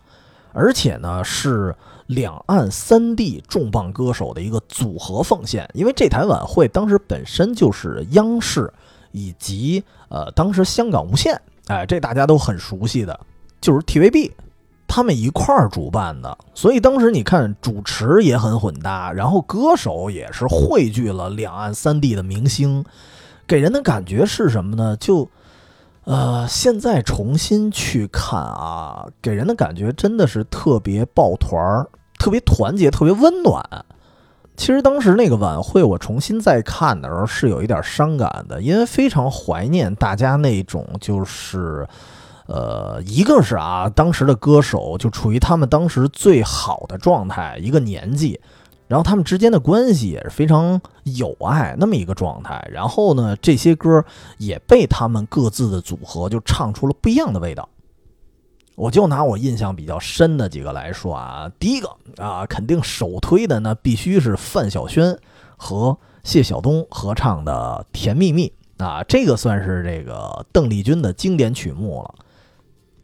[0.53, 1.75] 而且呢是
[2.07, 5.67] 两岸三地重磅歌手的一个组合奉献。
[5.73, 8.71] 因为这台晚会当时本身就是央视
[9.13, 13.19] 以及呃当时香港无线，哎，这大家都很熟悉的，
[13.63, 14.33] 就是 TVB。
[14.87, 22.85] 他们一块儿主办的，所以当时你看主持也很混搭，然后歌手也是汇聚了两岸三地的明星，
[23.47, 24.97] 给人的感觉是什么呢？
[24.97, 25.29] 就，
[26.05, 33.65] 呃，现在重新去看啊，给人的感觉真的是特别抱团儿，特别团结，特别温暖。
[34.57, 41.85] 其实当时那个晚会，我重新再看的时候是有一点伤感的，因为非常怀念大家那种就是。
[42.47, 48.39] 呃，一个是啊，当时的歌手就处于他们当时最好的状态，一个年纪，
[48.87, 52.69] 然后他们之间的关系也是非常友爱那么一个状态。
[52.71, 54.05] 然后呢，这些歌
[54.37, 57.67] 也被他们各自的组合就唱出了不一样的味道。
[58.77, 61.89] 我就拿我印象比较深的几个来说啊，第一个
[62.19, 65.19] 啊，肯定首推的那必须是范晓萱
[65.57, 68.53] 和谢晓东合唱的《甜蜜蜜》
[68.85, 72.15] 啊，这个算是这个邓丽君的经典曲目了。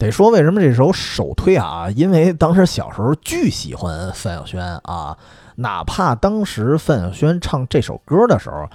[0.01, 1.91] 得说为什么这首首推啊？
[1.91, 5.19] 因为当时小时候巨喜欢范晓萱啊，
[5.57, 8.67] 哪怕当时范晓萱唱这首歌的时候，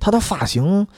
[0.00, 0.88] 她的发型，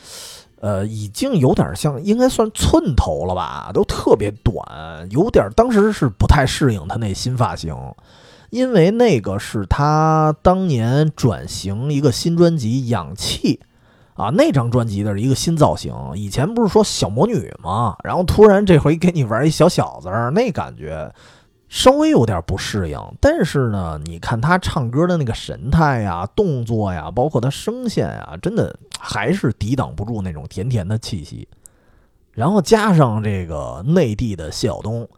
[0.60, 7.76] 呃，已经有点像，应该算寸头了吧，都特别短，有点当时是不太适应她那新发型，
[8.48, 13.60] 因为那个是她当年转型一个新专辑《氧气》。
[14.14, 17.96] 啊，那张专辑的一个新造型，以前不是说小魔女吗？
[18.04, 21.12] 然后突然这回给你玩一小小子，那感觉
[21.68, 22.98] 稍微有点不适应。
[23.20, 31.48] 但是呢，你看他唱歌的那个神态呀、动作呀，包括他声线呀，真的还是抵挡不住那种甜甜的气息。
[32.30, 35.08] 然后加上这个内地的谢晓东，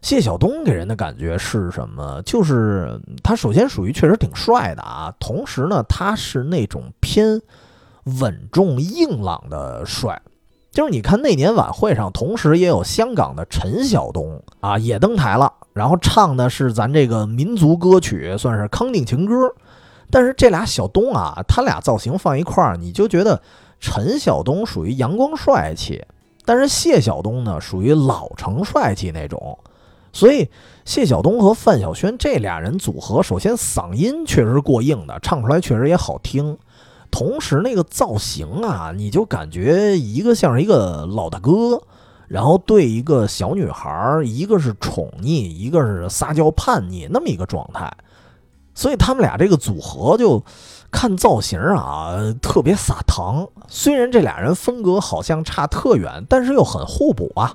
[0.00, 2.22] 谢晓东给人的感觉是什么？
[2.24, 7.38] 就是他首先属于确实挺帅的啊，同时呢，他是那种偏。
[8.04, 10.20] 稳重硬朗的帅，
[10.70, 19.34] 就是你看那年晚会上，同时也有香港的陈晓东啊也登台了，然后唱的是咱这个民族歌曲，算是康定情歌。
[20.10, 23.40] 但是这俩小东啊，他俩造型放一块儿，你就觉得
[23.78, 26.04] 陈晓东属于阳光帅气，
[26.44, 29.58] 但是谢晓东呢属于老成帅气那种。
[30.12, 30.50] 所以
[30.84, 36.58] 谢晓东和范晓萱这俩人组合，首先嗓音确实过硬的，唱出来确实也好听。
[37.10, 41.82] 同时，那个造型啊，你就感觉一个像是一个老大哥，
[42.28, 47.92] 然后对一个小女孩，一个是宠溺，一个是撒娇叛逆，那么一个状态。
[48.74, 50.42] 所以他们俩这个组合，就
[50.90, 53.46] 看造型啊，特别撒糖。
[53.66, 57.54] 虽然这俩人风格好像差特远，但是又很互补啊。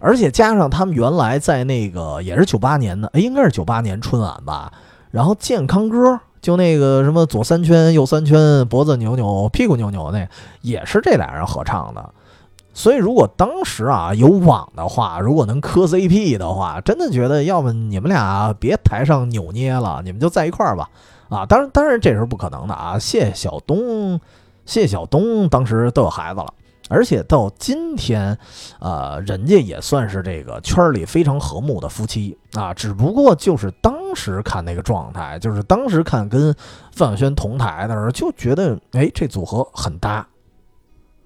[0.00, 4.72] 而且加上他们原来在那个也是九八年的，哎，应该是九八年春晚吧，
[5.10, 6.20] 然后健康歌。
[6.40, 10.28] 就那个什么左三圈右三圈脖子扭扭屁股扭扭那
[10.62, 12.10] 也是这俩人合唱的，
[12.72, 20.88] 所以如果当时啊有网的话，如果能磕 CP 的话，真的觉得要么你们俩别台上扭捏了，你们就在一块儿吧。
[21.28, 22.98] 啊，当然当然这是不可能的啊。
[22.98, 24.18] 谢晓东，
[24.64, 26.54] 谢晓东当时都有孩子了。
[26.88, 28.36] 而且到今天，
[28.80, 32.74] 呃，人家也算是这个圈里非常和睦的夫妻啊。
[32.74, 36.54] 只不过就是当时看那个状态，就是当时看跟
[36.92, 40.26] 范晓萱同台的时候，就觉得哎，这组合很搭。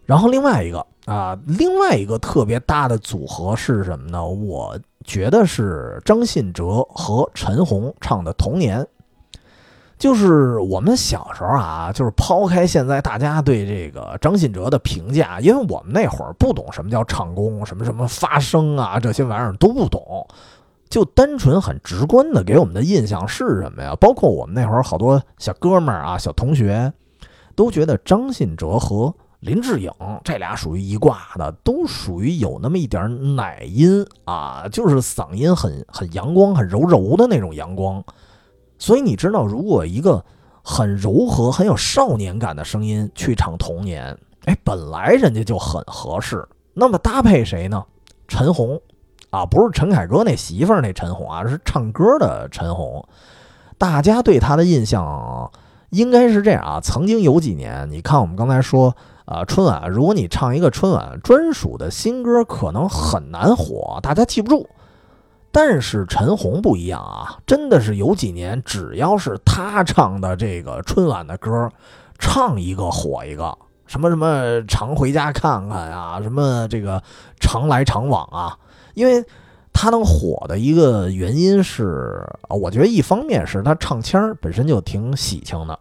[0.05, 4.25] 然后另外一个啊，另外一个特别搭的组合是什么呢？
[4.25, 8.81] 我觉得是张信哲和陈红唱的《童年》。
[10.03, 20.27] 就是我们小时候啊，就是抛开现在大家对这个张信哲的评价，因为我们那会儿不懂什么叫唱功，什么什么发声啊，这些玩意儿都不懂，
[20.89, 23.95] 就单纯很直观的给我们的印象是什么呀？
[24.01, 26.93] 包括我们那会儿好多小哥们儿啊、小同学，
[27.55, 29.89] 都觉得张信哲和林志颖
[30.25, 38.03] 这俩属于一挂的，都属于有那么一点奶音啊，就是嗓音很很阳光、很柔柔的那种阳光。
[38.83, 40.25] 所以你知道，如果一个
[40.65, 44.13] 很柔和、很有少年感的声音去唱《童年》，
[44.47, 46.45] 哎，本来人家就很合适。
[46.75, 47.85] 那么搭配谁呢？
[48.27, 48.81] 陈红，
[49.31, 53.07] 啊，不是陈凯歌那媳妇儿那陈红啊，是唱歌的陈红。
[53.79, 55.53] 大家对他的印象
[55.91, 56.81] 应该是这样啊。
[56.83, 64.69] 曾经有几年，你看我们刚才说啊，春晚，如果你唱一个春晚专属的新歌，可能很难火，大家记不住。
[65.53, 71.71] 但是陈红不一样啊，真的是有几年，只要是他唱的这个春晚的歌，
[72.19, 77.03] 唱一个火一个，什么什么常回家看看呀，什么这个
[77.39, 78.57] 常来常往啊。
[78.95, 79.23] 因为
[79.75, 85.79] 他能火的一个原因是，我觉得一方面是他唱腔本身就挺喜庆的，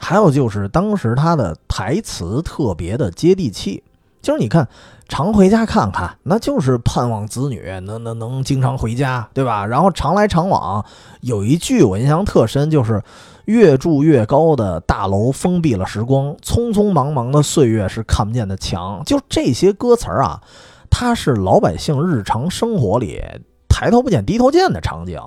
[0.00, 3.82] 还有就是当时他的台词特别的接地气，
[4.22, 4.68] 就是你看。
[5.10, 9.64] 常回家看看，那就是盼望子女能能能经常回家，对吧？
[9.64, 10.84] 然后常来常往，
[11.22, 13.02] 有一句我印象特深，就是
[13.46, 19.02] 越住越高的大楼封闭了时光，匆匆忙忙的岁月是看不见的墙。
[19.06, 20.42] 就这些歌词儿啊，
[20.90, 23.18] 它是老百姓日常生活里
[23.66, 25.18] 抬头不见低头见的场景，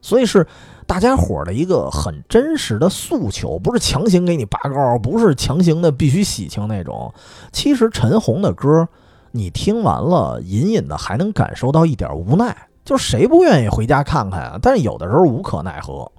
[0.00, 0.46] 所以是
[0.86, 7.12] 大家伙的一个很真实的诉求，不是强行给你拔高，不是强行的必须喜庆那种。
[7.52, 8.88] 其实陈红的歌。
[9.32, 12.56] 你听完了，隐隐的还能感受到一点无奈，
[12.86, 14.58] 就是谁不愿意回家看看啊？
[14.62, 16.10] 但是有的时候无可奈何，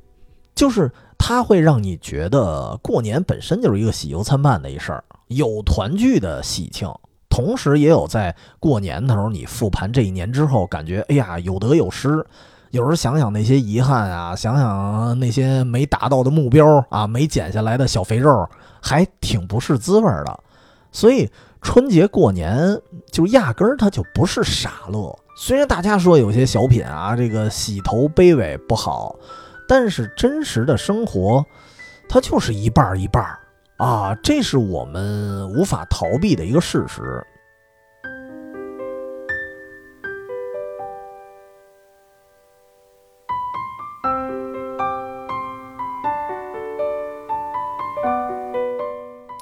[0.53, 6.93] 就是它会让你觉得过年本身就是一个喜忧参半的一事儿，有团聚的喜庆，
[7.27, 12.23] 同时也有在过年的时候你复盘这一年之后，感觉哎呀有得有失，
[12.71, 18.47] 有时候想想那些遗憾啊，想想那些没达到的目标啊，没减下来的小肥肉，
[18.81, 20.39] 还挺不是滋味的，
[20.91, 21.29] 所以。
[21.59, 22.79] 春节过年
[23.11, 25.13] 就压根儿它就不是傻乐。
[25.35, 29.15] 虽然大家说有些小品啊，这个洗头卑微不好，
[29.67, 31.43] 但是真实的生活，
[32.07, 33.39] 它就是一半儿一半儿
[33.77, 37.25] 啊，这是我们无法逃避的一个事实。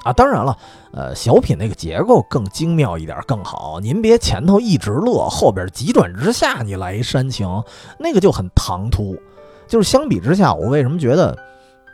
[0.05, 0.55] 啊，当然了，
[0.93, 3.79] 呃，小品那个结构更精妙一点更好。
[3.81, 7.63] 您别前头一直乐，后边急转直下，你来一煽情，
[7.97, 9.17] 那个就很唐突。
[9.67, 11.35] 就是相比之下，我为什么觉得，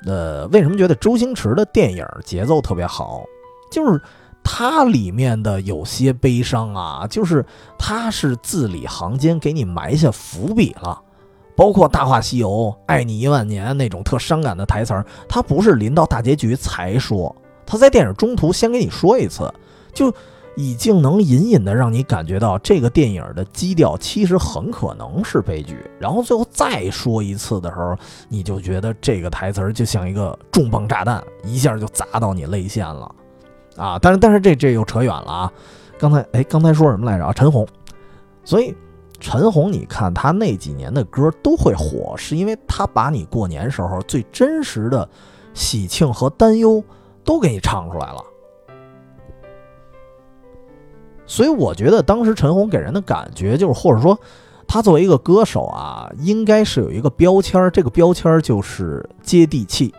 [0.06, 3.24] 呃，为什么觉得周星驰的电影节奏特别好？
[3.72, 4.02] 就是
[4.44, 7.46] 它里面的有些悲伤啊，就是
[7.80, 11.02] 它是字里行间给你埋下伏笔了。
[11.56, 12.50] 包括《大话西游》
[12.88, 17.34] 《爱你一万年》那种特伤感的台词儿，它不是临到大结局才说。
[17.72, 19.50] 他在电影中途先给你说一次，
[19.94, 20.14] 就
[20.58, 25.90] 已经能隐隐的让你感觉到这个电影的基调其实很可能是悲剧。
[25.98, 27.96] 然后最后再说一次的时候，
[28.28, 33.10] 你就觉得这个台词儿就像一个重磅炸弹，一下就砸到你泪腺了
[33.78, 33.98] 啊！
[34.02, 35.54] 但是但是这这又扯远了啊！
[35.98, 37.32] 刚才哎刚才说什么来着啊？
[37.32, 37.66] 陈红，
[38.44, 38.76] 所以
[39.18, 45.08] 陈红，你看他那几年的歌都会火，是因为他把你过年时候最真实的
[45.54, 46.84] 喜庆和担忧。
[47.24, 48.24] 都给你唱出来了，
[51.26, 54.20] 所以我觉得当时陈红给人的感觉就是，或者说
[54.68, 59.94] 他作为一个歌手啊，应该是有一个标签这个标签就是接地气。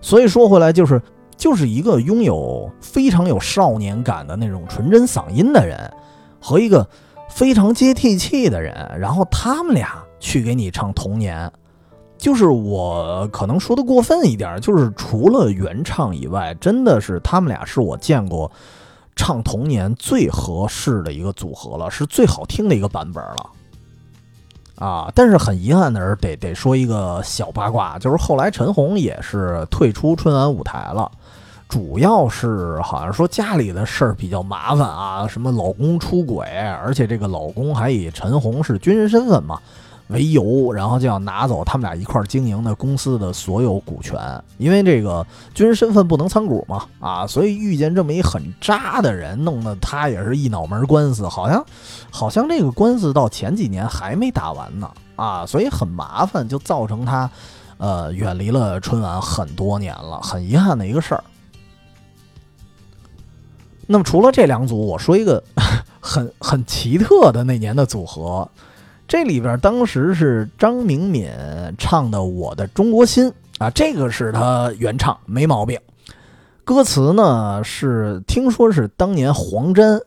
[0.00, 1.00] 所以说回来就是，
[1.36, 5.90] 就是一个拥有非常有少年感的那种纯真嗓音的人，
[6.40, 6.86] 和一个
[7.30, 11.50] 非常接地气的人，然后他们俩去给你唱童年。
[12.24, 18.50] 就是我可能说的过分一点，就是除了原唱以外，真的是他们俩是我见过
[19.14, 23.50] 唱童年最合适的一个组合了，是最好听的一个版本了。
[24.76, 31.12] 啊，但是很遗憾的是，得得说一个小八卦，就是后来陈红也是退出春晚舞台了，
[31.68, 36.46] 主要是好像说家里的事儿比较麻烦啊，什么老公出轨，
[36.82, 39.60] 而且这个老公还以陈红是军人身份嘛。
[40.08, 44.20] 为由，然后就要拿走他们俩一块经营的公司的所有股权，
[44.58, 51.64] 因为这个军人身份不能参股嘛，啊，所以遇见这么一很渣的人，弄得他也是一脑门官司，好像，
[52.10, 57.30] 好像这个官司到前几年还没打完呢，啊，所以很麻烦，就造成他，
[57.78, 61.24] 呃，远离了春晚很多年了，很遗憾的一个事儿。
[63.86, 65.42] 那么除了这两组，我说一个
[65.98, 68.46] 很很奇特的那年的组合。
[69.06, 71.30] 这里边当时是张明敏
[71.76, 73.26] 唱的《我的中国心》
[73.58, 75.78] 啊，这个是他原唱，没毛病。
[76.64, 80.00] 歌词呢是听说是当年黄沾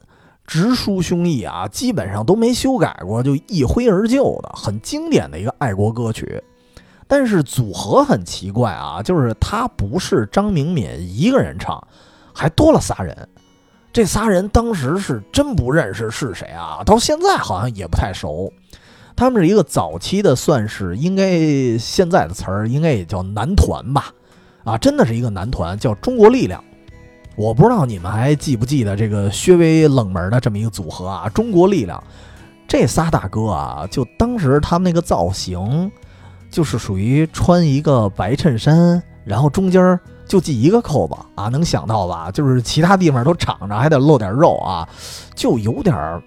[0.45, 6.43] 直抒胸臆啊，基本上都没修改过，就一挥而就的，很经典的一个爱国歌曲。
[7.07, 11.81] 但是组合很奇怪啊，就是他不是张明敏一个人唱，
[12.33, 13.15] 还多了仨人。
[13.93, 18.51] 这仨人当时是真不认识是谁啊，到现在好像也不太熟。
[19.17, 24.13] 他们是一个早期的，算是应该现在的词儿，应该也叫男团吧，
[24.63, 26.63] 啊，真的是一个男团，叫中国力量。
[27.35, 32.01] 我不知道你们还记不记得这个稍微冷门的这么一个组合啊，中国力量。
[32.67, 35.91] 这仨大哥啊，就当时他们那个造型，
[36.51, 42.29] 就是属于穿一个白衬衫，然后中间就系一个扣子啊，能想到吧？
[42.29, 44.87] 就是其他地方都敞着，还得露点肉啊，
[45.33, 46.21] 就有点儿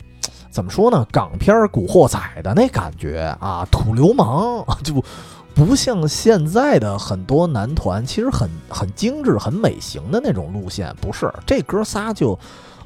[0.50, 1.06] 怎么说呢？
[1.12, 5.02] 港片《古惑仔》的那感觉啊，土流氓 就
[5.54, 12.38] 不像现在的很多男团，其实很很精致、很美型的那种路线，不是这哥仨就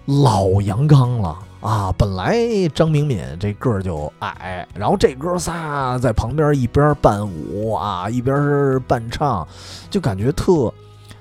[0.04, 1.38] 老阳刚了。
[1.60, 2.36] 啊，本来
[2.74, 9.48] 张明敏这个儿就矮，然后这哥仨在旁边一边伴舞啊，一边伴唱，
[9.88, 10.70] 就感觉特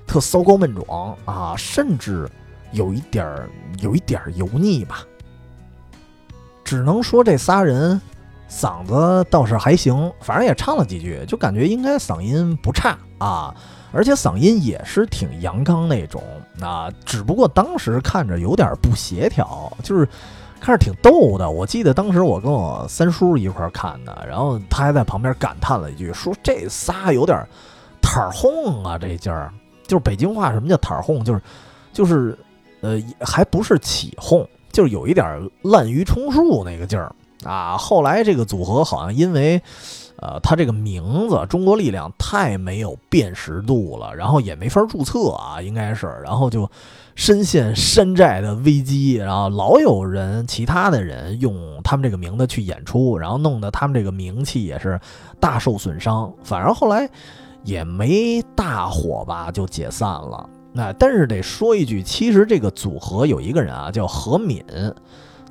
[0.06, 2.30] 特骚高闷壮啊，甚至
[2.74, 5.06] 有一点儿有一点儿油腻吧。
[6.64, 8.00] 只能说这仨人
[8.50, 13.54] 嗓子倒是还行，反正也唱了几句，就感觉应该嗓音不差啊。
[13.92, 16.24] 而且嗓音也是挺阳刚那种
[16.60, 20.08] 啊，只不过当时看着有点不协调，就是
[20.60, 21.52] 看着挺逗的。
[21.52, 27.48] 我记得当时我跟我三叔一块看的，然后他还在旁边感叹了一句，说这仨有点
[28.02, 29.54] 摊儿哄啊，这劲儿
[29.86, 31.24] 就是北京话，什么叫摊儿哄？
[31.24, 31.42] 就是
[31.92, 32.36] 就是
[32.82, 35.26] 呃，还不是起哄，就是有一点
[35.62, 37.16] 滥竽充数那个劲儿
[37.46, 37.78] 啊。
[37.78, 39.62] 后来这个组合好像因为。
[40.18, 46.70] 呃，他这个名字“中国力量”太没有辨识度了，然后也没法注册啊，应该是，然后就
[47.14, 51.54] 深陷山寨的危机，然后老有人其他的人用
[51.84, 54.98] 他们这个名字去演出，然后弄得他们这个名气也是
[55.42, 56.32] 大受损伤。
[56.42, 57.10] 反正后来
[57.64, 60.48] 也没大火吧，就解散了。
[60.74, 64.64] 那但是得说一句，其实这个组合有一个人啊，叫何敏。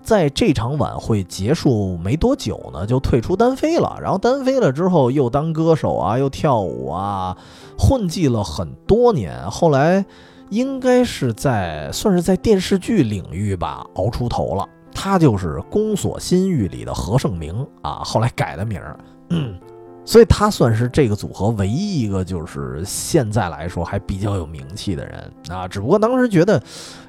[0.03, 3.97] 在这场晚会结束没多久呢，就退出单飞了。
[4.03, 7.37] 然后单飞了之后，又当歌手啊，又跳舞啊，
[7.79, 9.49] 混迹了很多年。
[9.49, 10.05] 后来
[10.51, 14.68] 应该是在算是在电视剧领域吧熬出头了。
[14.93, 18.99] 他就是《宫锁心玉》里的何晟铭啊，后来改的名儿。
[19.31, 19.57] 嗯，
[20.05, 25.68] 所以他算是这个组合唯一一个就是现在来说还比较有名气的人啊。
[25.68, 26.62] 只不过当时觉得。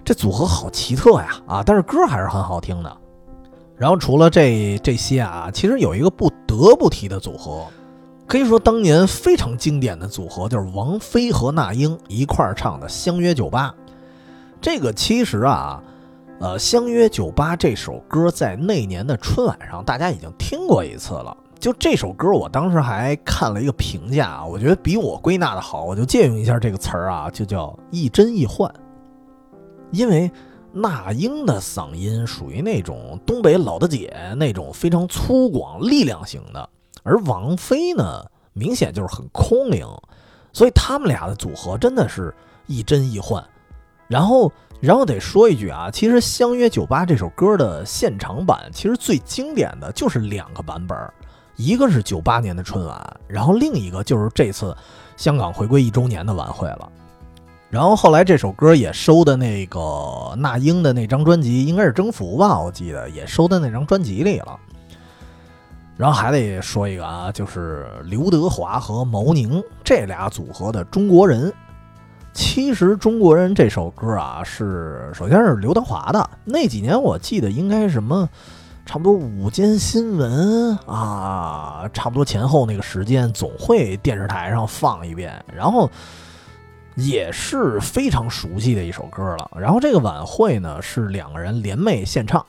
[0.05, 2.97] 这组合好奇特呀，啊，但是歌还是很好听的。
[3.77, 7.65] 然后除了这这些啊，其实有一个不得不提的组合，
[8.27, 13.69] 可以说当年非常经典的组合，就是王菲和那英一块儿唱的《相约九八》。
[14.59, 15.81] 这个其实啊，
[16.41, 21.37] 呃，《相约九八》这首歌在那年的春晚上大家已经听过一次了。
[21.63, 28.69] 就这首歌，我当时还看了一个评价啊，我觉得比我归纳的好，我就借用一下这个词儿啊，就叫亦真亦幻。
[29.91, 30.29] 因为
[30.73, 36.69] 那英的嗓音属于那种东北老大姐那种非常粗犷力量型的，
[37.01, 39.87] 而王菲呢，明显就是很空灵，
[40.51, 42.35] 所以他们俩的组合真的是
[42.67, 43.41] 亦真亦幻。
[44.09, 44.51] 然后，
[44.81, 50.97] 然后得说一句啊，其实《相约九八》这首歌的现场版，其实最经典的就是两个版本，
[51.55, 54.75] 一个是九八年的春晚，然后另一个就是这次
[55.15, 56.89] 香港回归一周年的晚会了。
[57.69, 64.59] 然后后来这首歌也收的那个那英的那张专辑，应该是《征服》吧，我记得也收在那张专辑里了。
[65.95, 71.49] 然后还得说一个啊，就是刘德华和毛宁这俩组合的《中国人》。
[72.33, 76.29] 其实《中国人》这首歌啊，是首先是刘德华的。
[76.45, 78.27] 那几年我记得应该什么，
[78.85, 85.43] 差不多午间新闻啊，差不多前后那个时间，总会电视台上放一遍。
[85.53, 85.89] 然后。
[86.95, 89.49] 也是非常熟悉的一首歌了。
[89.59, 92.45] 然后这个晚会呢是两个人联袂献唱，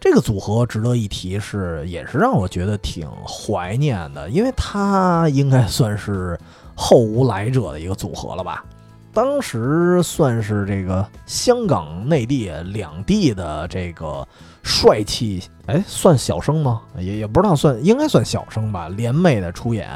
[0.00, 6.36] 这个组合值得一提是，也是让我觉得挺怀念的，因为他应该算是
[6.74, 8.42] 后无来者的一个组合了。
[8.42, 8.64] 吧。
[9.12, 14.26] 当时算是这个香港、内地两地的这个
[14.66, 16.82] 帅气，哎，算小生吗？
[16.98, 18.88] 也也不知道算，应该算小生吧。
[18.88, 19.88] 联袂的出演，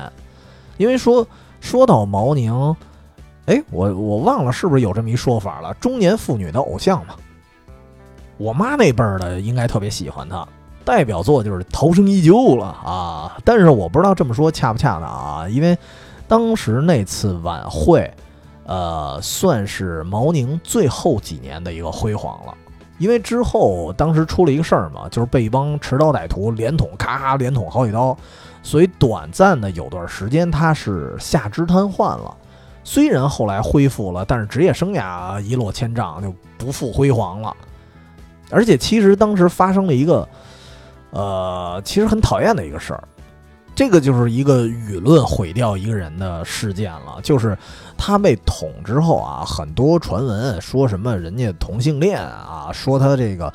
[0.77, 1.27] 因为说
[1.61, 2.77] 说到毛宁。
[3.47, 5.75] 哎，我我忘了是不是有这么一说法了？
[5.75, 7.17] 中年妇女的偶像嘛，
[8.37, 10.47] 我妈那辈儿的应该特别喜欢他，
[10.85, 13.37] 代表作就是《逃生依旧》了啊。
[13.45, 15.77] 但是我不知道这么说恰不恰当啊，因为
[16.29, 18.09] 当时那次晚会，
[18.67, 22.55] 呃，算是毛宁最后几年的一个辉煌了。
[23.01, 28.15] 因为之后当时出了一个事儿嘛，就是被一帮持刀歹徒连捅，咔咔连捅好几刀，
[28.63, 32.37] 所以短暂的有段时间他是下肢瘫痪了。
[32.85, 37.57] 虽然后来恢复了，但是职业生涯一落千丈，就不复辉煌了。
[38.51, 40.29] 而且，其实当时发生了一个，
[41.11, 43.03] 呃，其实很讨厌的一个事儿，
[43.81, 47.19] 这个就是一个舆论毁掉一个人的事件了。
[47.23, 47.57] 就是
[47.97, 53.51] 他被捅之后啊，很多传闻说什么人家同性恋啊，说他这个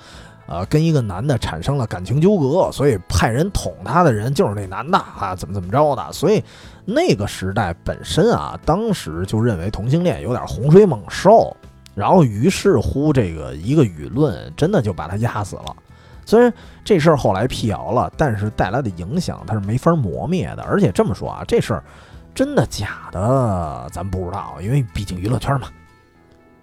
[0.47, 6.11] 呃，跟一个男的产生了感情纠葛，所以派人捅他的人就是那男的啊，怎么怎么着的？
[6.11, 6.43] 所以
[6.85, 11.55] 那个时代本身啊，当时就认为同性恋有点洪水猛兽，
[11.93, 15.75] 然后于是乎这个一个舆论真的就把他压死了。
[16.25, 16.51] 虽然
[16.83, 20.63] 这事儿后来辟谣了，但是带来的影响它是没法磨灭的。
[20.63, 21.83] 而且这么说啊，这事儿
[22.33, 25.67] 真的假的咱不知道，因为毕竟娱乐圈嘛。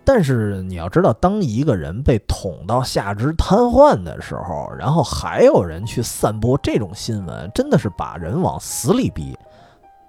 [0.05, 9.39] 但是你要知道，当一个人被捅到下肢瘫痪的时候，然后还有人去散播这种新闻，真的是把人往死里逼。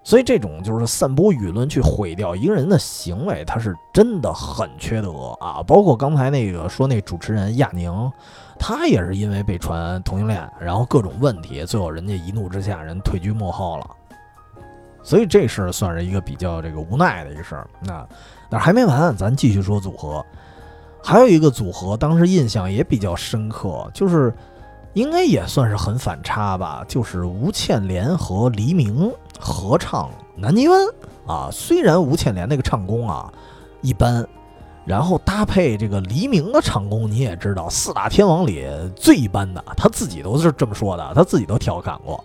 [0.04, 5.64] 所以这种就是散播舆论去毁掉一个人的行为，他是真的很缺德啊！
[5.64, 8.12] 包括刚才那个说那主持人亚宁，
[8.60, 13.90] 他也是因为被传同性恋，然后各种问题，最后人家一怒之下人退居幕后了。
[15.02, 17.68] 所以这事算是一个比较这个无奈的一个事儿。
[17.82, 18.08] 那
[18.50, 20.26] 那还没完，咱继续说组合。
[21.02, 24.34] 还有一个组合，当时印象也比较深刻，就是
[24.94, 29.12] 应该也算是很反差吧，就是吴倩莲和黎明
[29.44, 30.82] 合唱《南泥湾》
[31.32, 31.50] 啊。
[31.52, 33.32] 虽然吴倩莲那个唱功啊
[33.82, 34.26] 一般，
[34.86, 42.24] 然后搭配这个黎明的唱功，你也知道四大天王里最一般的，他自己都是这么说的，他自己都调侃过。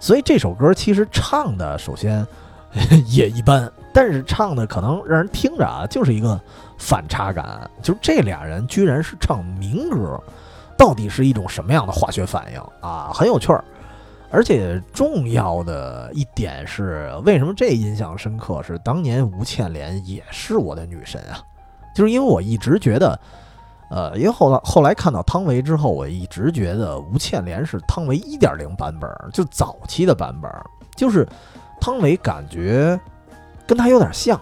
[0.00, 2.26] 所以这首歌其实唱的首先
[3.06, 6.40] 也一般，但是唱的可能让人听着啊就是一个
[6.76, 10.20] 反差感，就这俩人居然是唱民歌，
[10.76, 13.10] 到底是一种什么样的化学反应啊？
[13.14, 13.64] 很有趣儿。
[14.34, 18.60] 而且重要的一点是，为什么这印象深刻？
[18.62, 21.38] 是当年吴倩莲也是我的女神啊，
[21.94, 23.18] 就是因为我一直觉得。
[23.90, 30.50] 呃，因为后来后来看到汤唯之后，我一直觉得吴倩莲是汤唯一点零版本，就早期的版本，
[30.96, 31.28] 就是
[31.80, 32.98] 汤唯感觉
[33.68, 34.40] 跟她有点像，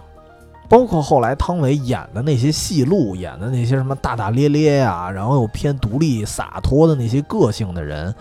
[0.67, 8.15] 包括后来汤唯演的那些戏路，演的那些什么大大咧咧呀，然后又偏独立洒脱的那些个性的人，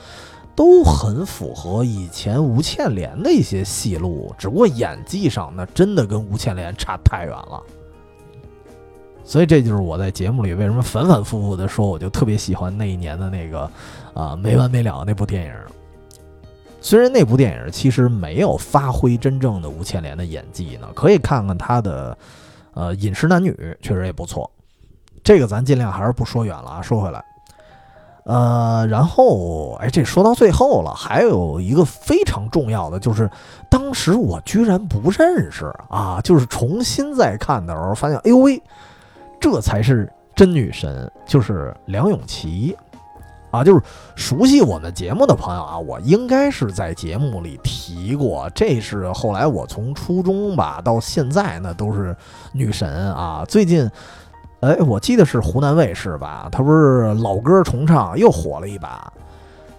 [0.54, 7.62] 都很符合以前吴倩莲的一些戏路，只不过演技上那真的跟吴倩莲差太远了。
[9.24, 13.70] 所以这就是我在节目里为什么反反复复的说，我就特别喜欢那一年的那个
[14.14, 15.54] 啊没完没了那部电影。
[16.80, 22.18] 虽然那部电影其实没有发挥真正的吴倩莲的演技呢，可以看看她的
[22.74, 24.50] 呃《饮食男女》，确实也不错。
[25.22, 26.82] 这个咱尽量还是不说远了啊。
[26.82, 27.24] 说回来，
[28.24, 33.28] 呃，然后哎，这说到最后了，还有一个非常重要的就是，
[33.68, 38.62] 当时我居然不认识啊，就是重新再看的时候发现，哎呦喂！
[39.40, 42.76] 这才是真女神，就是梁咏琪，
[43.50, 43.82] 啊，就是
[44.14, 52.16] 熟悉我们节目的朋友啊，我应该是在节目里提过，这是后来我从初中吧到现在呢都是
[52.52, 53.44] 女神啊。
[53.48, 53.90] 最近，
[54.62, 59.12] 哎，我记得是湖南卫视吧，他不是老歌重唱又火了一把，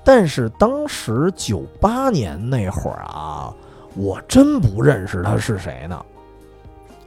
[0.03, 3.53] 但是当时九八年那会儿啊，
[3.95, 5.97] 我真不认识他是谁呢。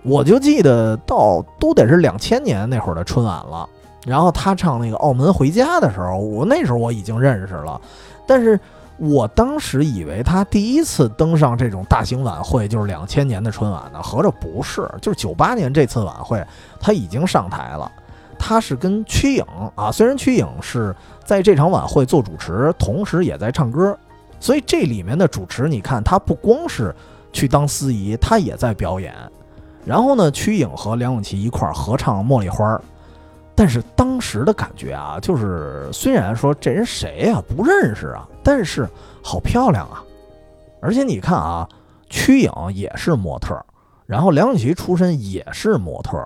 [0.03, 3.69] 我就记得到都得是两千年那会儿的春晚了，
[4.07, 7.79] 然后他唱那个《澳门回家》的时候，我那时候我已经认识了，
[8.27, 8.59] 但是
[8.99, 16.43] 我当时以为他第一次登上这种大型晚会就是两千年的春晚呢，合着不是，就是九八年这次晚会
[16.81, 17.93] 他已经上台了，
[18.39, 19.45] 他是跟曲颖
[19.75, 23.97] 啊，虽然曲颖是在这场晚会做主持，同时也在唱歌，
[24.41, 26.95] 所以这里面的主持你看他不光是
[27.33, 29.15] 去当司仪，他也在表演。
[29.85, 32.75] 然后呢，曲颖和梁咏琪一块儿合唱《茉莉花》，
[33.57, 38.87] 但是当时的感觉啊，就是虽然说这人谁呀不认识啊，但是
[39.23, 40.05] 好漂亮啊！
[40.83, 41.67] 而且你看啊，
[42.11, 43.59] 曲颖也是模特，
[44.05, 46.23] 然后梁咏琪出身也是模特，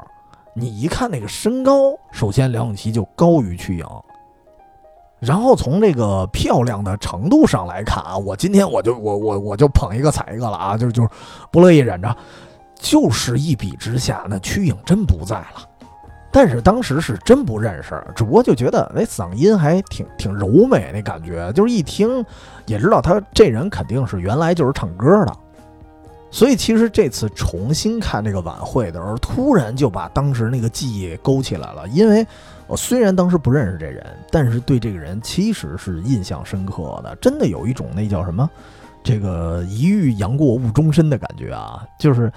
[0.55, 3.87] 你一看那个身高，首先梁咏琪就高于曲颖，
[5.20, 11.09] 然后从这个漂亮的程度上来看啊，我今天我就我我我就捧一个踩一个了啊，就是就是
[11.53, 12.16] 不乐意忍着。
[12.83, 15.68] 就是一比之下，那曲颖真不在了。
[16.33, 22.24] 但是当时是真不认识，只不过就觉得那嗓音还挺挺柔美，那感觉就是一听
[22.66, 25.37] 也知道他这人肯定是原来就是唱歌的。
[26.31, 31.89] 所以其实这次重新看这个晚会的时候，突然就把当时那个记忆勾起来了。
[31.89, 32.24] 因为
[32.68, 38.49] 我虽然当时不认识这人，但是对这个人其实是印象深刻的，真的有一种那叫什么，
[39.03, 42.33] 这个一遇杨过误终身的感觉啊，就是。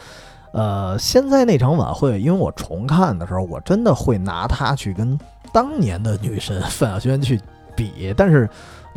[0.53, 5.19] 呃，现在那场晚会，因为我重看的时候，我真的会拿她去跟
[5.51, 7.41] 当年的女神范晓萱去
[7.75, 8.47] 比，但是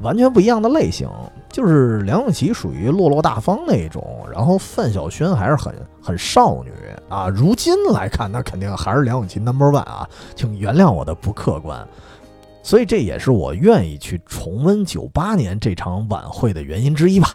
[0.03, 1.09] 完全不一样的类型。
[1.49, 6.71] 就是梁咏琪属于落落大方那种，然后范晓萱还是很很少女
[7.09, 7.29] 啊。
[7.29, 11.89] 如今来看，那肯定还是梁咏琪 number one 啊，请原谅我的不客观。
[12.63, 17.31] 所以这也是我愿意去重温九八年这场晚会的原因之一吧。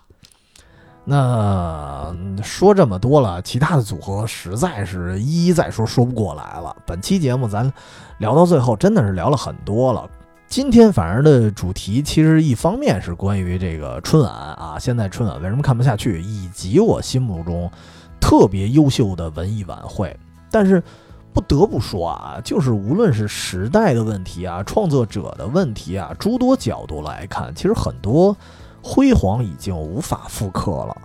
[1.04, 6.76] 那说这么多了，其他的组合实在是一一再说说不过来了。
[6.86, 7.72] 本期节目咱
[8.20, 10.08] 聊到最后，真的是聊了很多了。
[10.48, 17.72] 今天反而的主题其实一方面是关于这个春晚啊，现在春晚为什么看不下去，以及我心目中
[18.20, 20.16] 特别优秀的文艺晚会。
[20.52, 20.84] 但是
[21.34, 28.36] 不得不说啊，就是无论是时代的问题啊，创作者的问题啊，诸多角度来看，其实很多
[28.84, 30.96] 辉煌已经无法复刻了。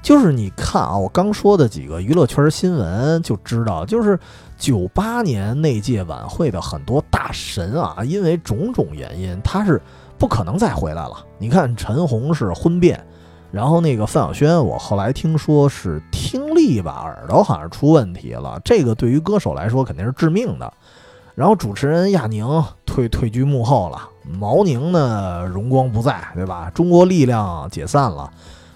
[0.00, 4.18] 就是你看啊，我刚说的几个娱乐圈新闻就知道，就是
[4.56, 9.82] 九八年那届晚会的很多大神啊，因为种种原因，他是
[10.16, 11.16] 不可能再回来了。
[11.38, 13.04] 你看陈红是婚变，
[13.50, 20.72] 然后那个范晓萱，我后来听说是听力吧，耳朵好像出问题了，这个对于歌手来说肯定是致命的。
[21.34, 24.08] 然后主持人亚宁退退居幕后了，
[24.38, 26.70] 毛宁呢荣光不在，对吧？
[26.74, 28.30] 中国力量解散了。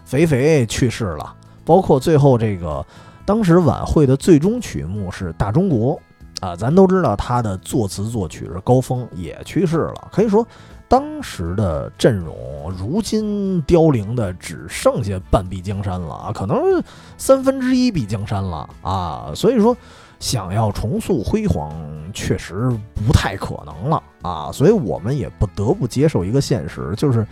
[0.05, 1.35] 肥肥去世了，
[1.65, 2.85] 包括最后这个
[3.25, 5.99] 当时晚会的最终曲目是《大中国》
[6.47, 10.09] 啊，咱都知道他的作词作曲是高峰也去世了。
[10.13, 10.47] 可以说，
[10.87, 12.37] 当时的阵容
[12.77, 16.83] 如今凋零的只剩下半壁江山了啊，可能
[17.17, 19.33] 三分之一壁江山了啊。
[19.35, 19.75] 所以说，
[20.23, 21.75] 想要重塑辉煌，
[22.15, 24.53] 确实不太可能了啊。
[24.53, 27.27] 所以我们也不得不接受一个现实，就是。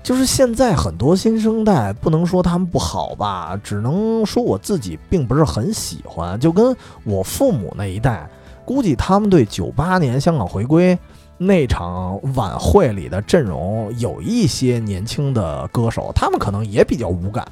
[0.00, 6.38] 就是现在很多新生代，不能说他们不好吧，只能说我自己并不是很喜欢。
[6.38, 8.26] 就跟我父母那一代，
[8.64, 10.96] 估计他们对九八年香港回归
[11.36, 17.44] 那场晚会里的阵容，有一些年轻的歌手，他们可能也比较无感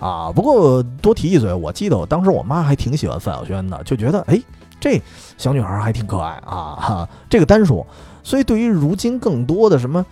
[0.00, 0.32] 啊。
[0.34, 4.42] 不过多提一嘴，我记得我当时我妈还挺喜欢范晓萱的，就觉得哎，
[4.80, 5.00] 这
[5.38, 6.74] 小女孩还挺可爱啊。
[6.80, 7.86] 哈， 这个单说。
[8.22, 10.04] 所以对于如今更多的什么。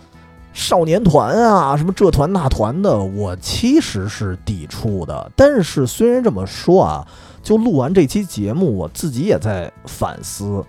[0.51, 5.31] 少年团啊，什么这团那团的，我其实是抵触的。
[5.35, 7.07] 但是虽然这么说啊，
[7.43, 10.65] 就录完这期节目，我自己也在反思，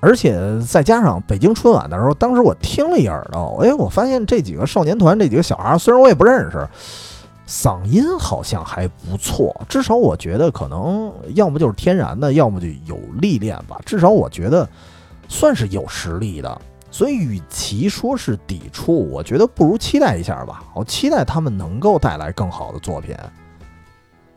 [0.00, 6.68] 而且再加上北京春晚的时候，当时我听了一耳朵，哎，我发现这几个少年团这几个小孩，虽然我也不认识，
[7.52, 13.78] 嗓音好像还不错，至少我觉得可能要么就是天然的，要么就有历练吧。
[13.84, 14.66] 至少我觉得
[15.28, 16.58] 算是有实力的。
[16.90, 20.64] 所以，与其说是抵触，我觉得不如期待一下吧。
[20.74, 23.14] 我期待他们能够带来更好的作品，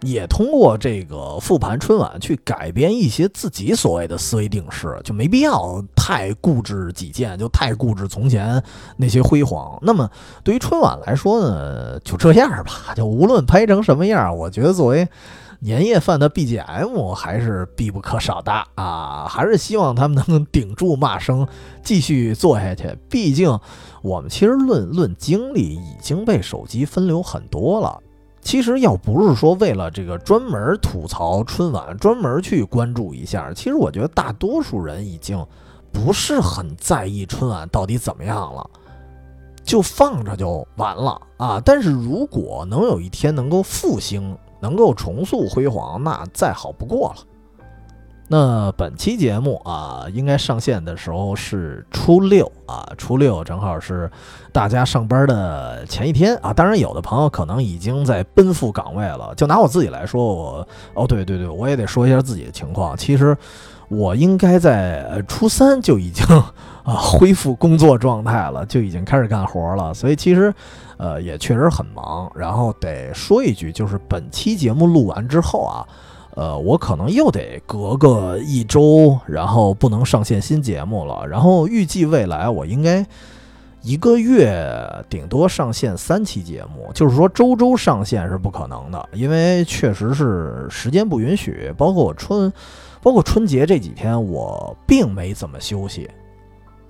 [0.06, 8.64] 也通过这个复盘春晚去改变一些自己所谓的思维定式，就没必要太固执己见，就太固执从前
[8.97, 9.78] 那些辉煌。
[9.82, 10.10] 那么，
[10.43, 12.93] 对于春晚来说呢，就这样吧。
[12.95, 15.08] 就无论拍成什么样，我觉得作为。
[15.62, 19.26] 年夜饭的 BGM 还是必不可少的啊！
[19.28, 21.47] 还是希望他们能顶住骂声，
[21.82, 22.95] 继续做下去。
[23.10, 23.58] 毕竟
[24.03, 27.99] 我们其实论论精力已经被手机分流很多了。
[28.46, 35.43] 其实要不是说为了这个专门吐槽春晚，专门去关注一下，其实我觉得大多数人已经
[35.91, 38.70] 不是很在意春晚到底怎么样了，
[39.64, 41.60] 就放着就完了啊！
[41.66, 47.16] 但是如果能有一天能够复兴，能够重塑辉煌，那再好不过了。
[48.28, 54.10] 那本期节目啊，应该上线的时候是初六啊，初六正好是
[54.52, 56.52] 大家上班的前一天啊。
[56.52, 59.34] 当然，有的朋友可能已经在奔赴岗位了。
[59.36, 62.98] 就拿我自己来说，我哦，对对对，我也得说一下自己的情况。
[62.98, 63.38] 其实
[63.90, 66.26] 我应该在初三就已经
[66.84, 69.94] 啊恢复工作状态了，就已经开始干活了。
[69.94, 70.54] 所以其实。
[70.98, 75.84] 呃，也确实很忙，然后得说一句，就是本期节目录完之后啊，
[76.36, 81.26] 呃，我可能又得隔个一周，然后不能上线新节目了。
[81.26, 83.06] 然后预计未来我应该
[83.82, 84.68] 一个月
[85.10, 91.74] 顶多上线三期节目，就是说周周上线是不可能的，因为确实是时间不允许。
[91.78, 92.52] 包括我春，
[93.02, 96.10] 包括春节这几天，我并没怎么休息。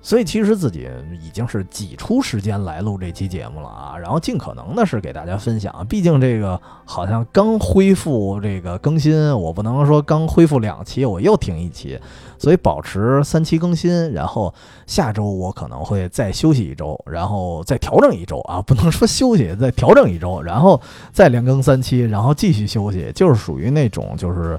[0.06, 0.88] 所以其实自己
[1.20, 5.84] 已经是挤出时间来录这期节目了啊，然后尽可能的是给大家分享。
[5.88, 11.98] 毕竟这个好像刚恢复这个更新，我不能说刚恢复两期我又停一期，
[12.38, 14.12] 所以保持三期更新。
[14.12, 14.54] 然后
[14.86, 20.80] 下周我可能会再休息一周，然后再调整一周啊，不能说休息，再调整一周，然后
[21.12, 24.56] 再连更三期，然后继续休息，就是属于那种就是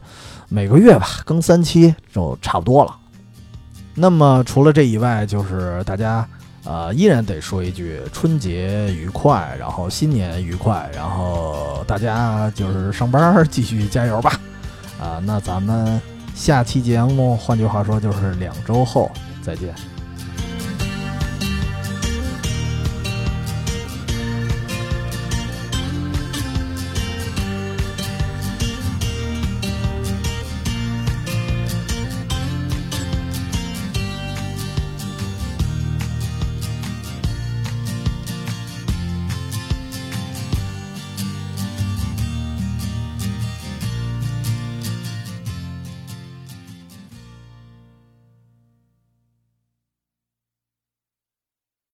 [0.50, 2.93] 每个月吧更三期就差不多了。
[4.00, 6.24] 那么除了这以外，就是大家，
[6.64, 14.39] 呃，依然得说一句春节愉快，然后新年愉快，然后大家就是上班继续加油吧，
[15.02, 16.00] 啊，那咱们
[16.36, 19.74] 下期节目，换句话说就是两周后再见。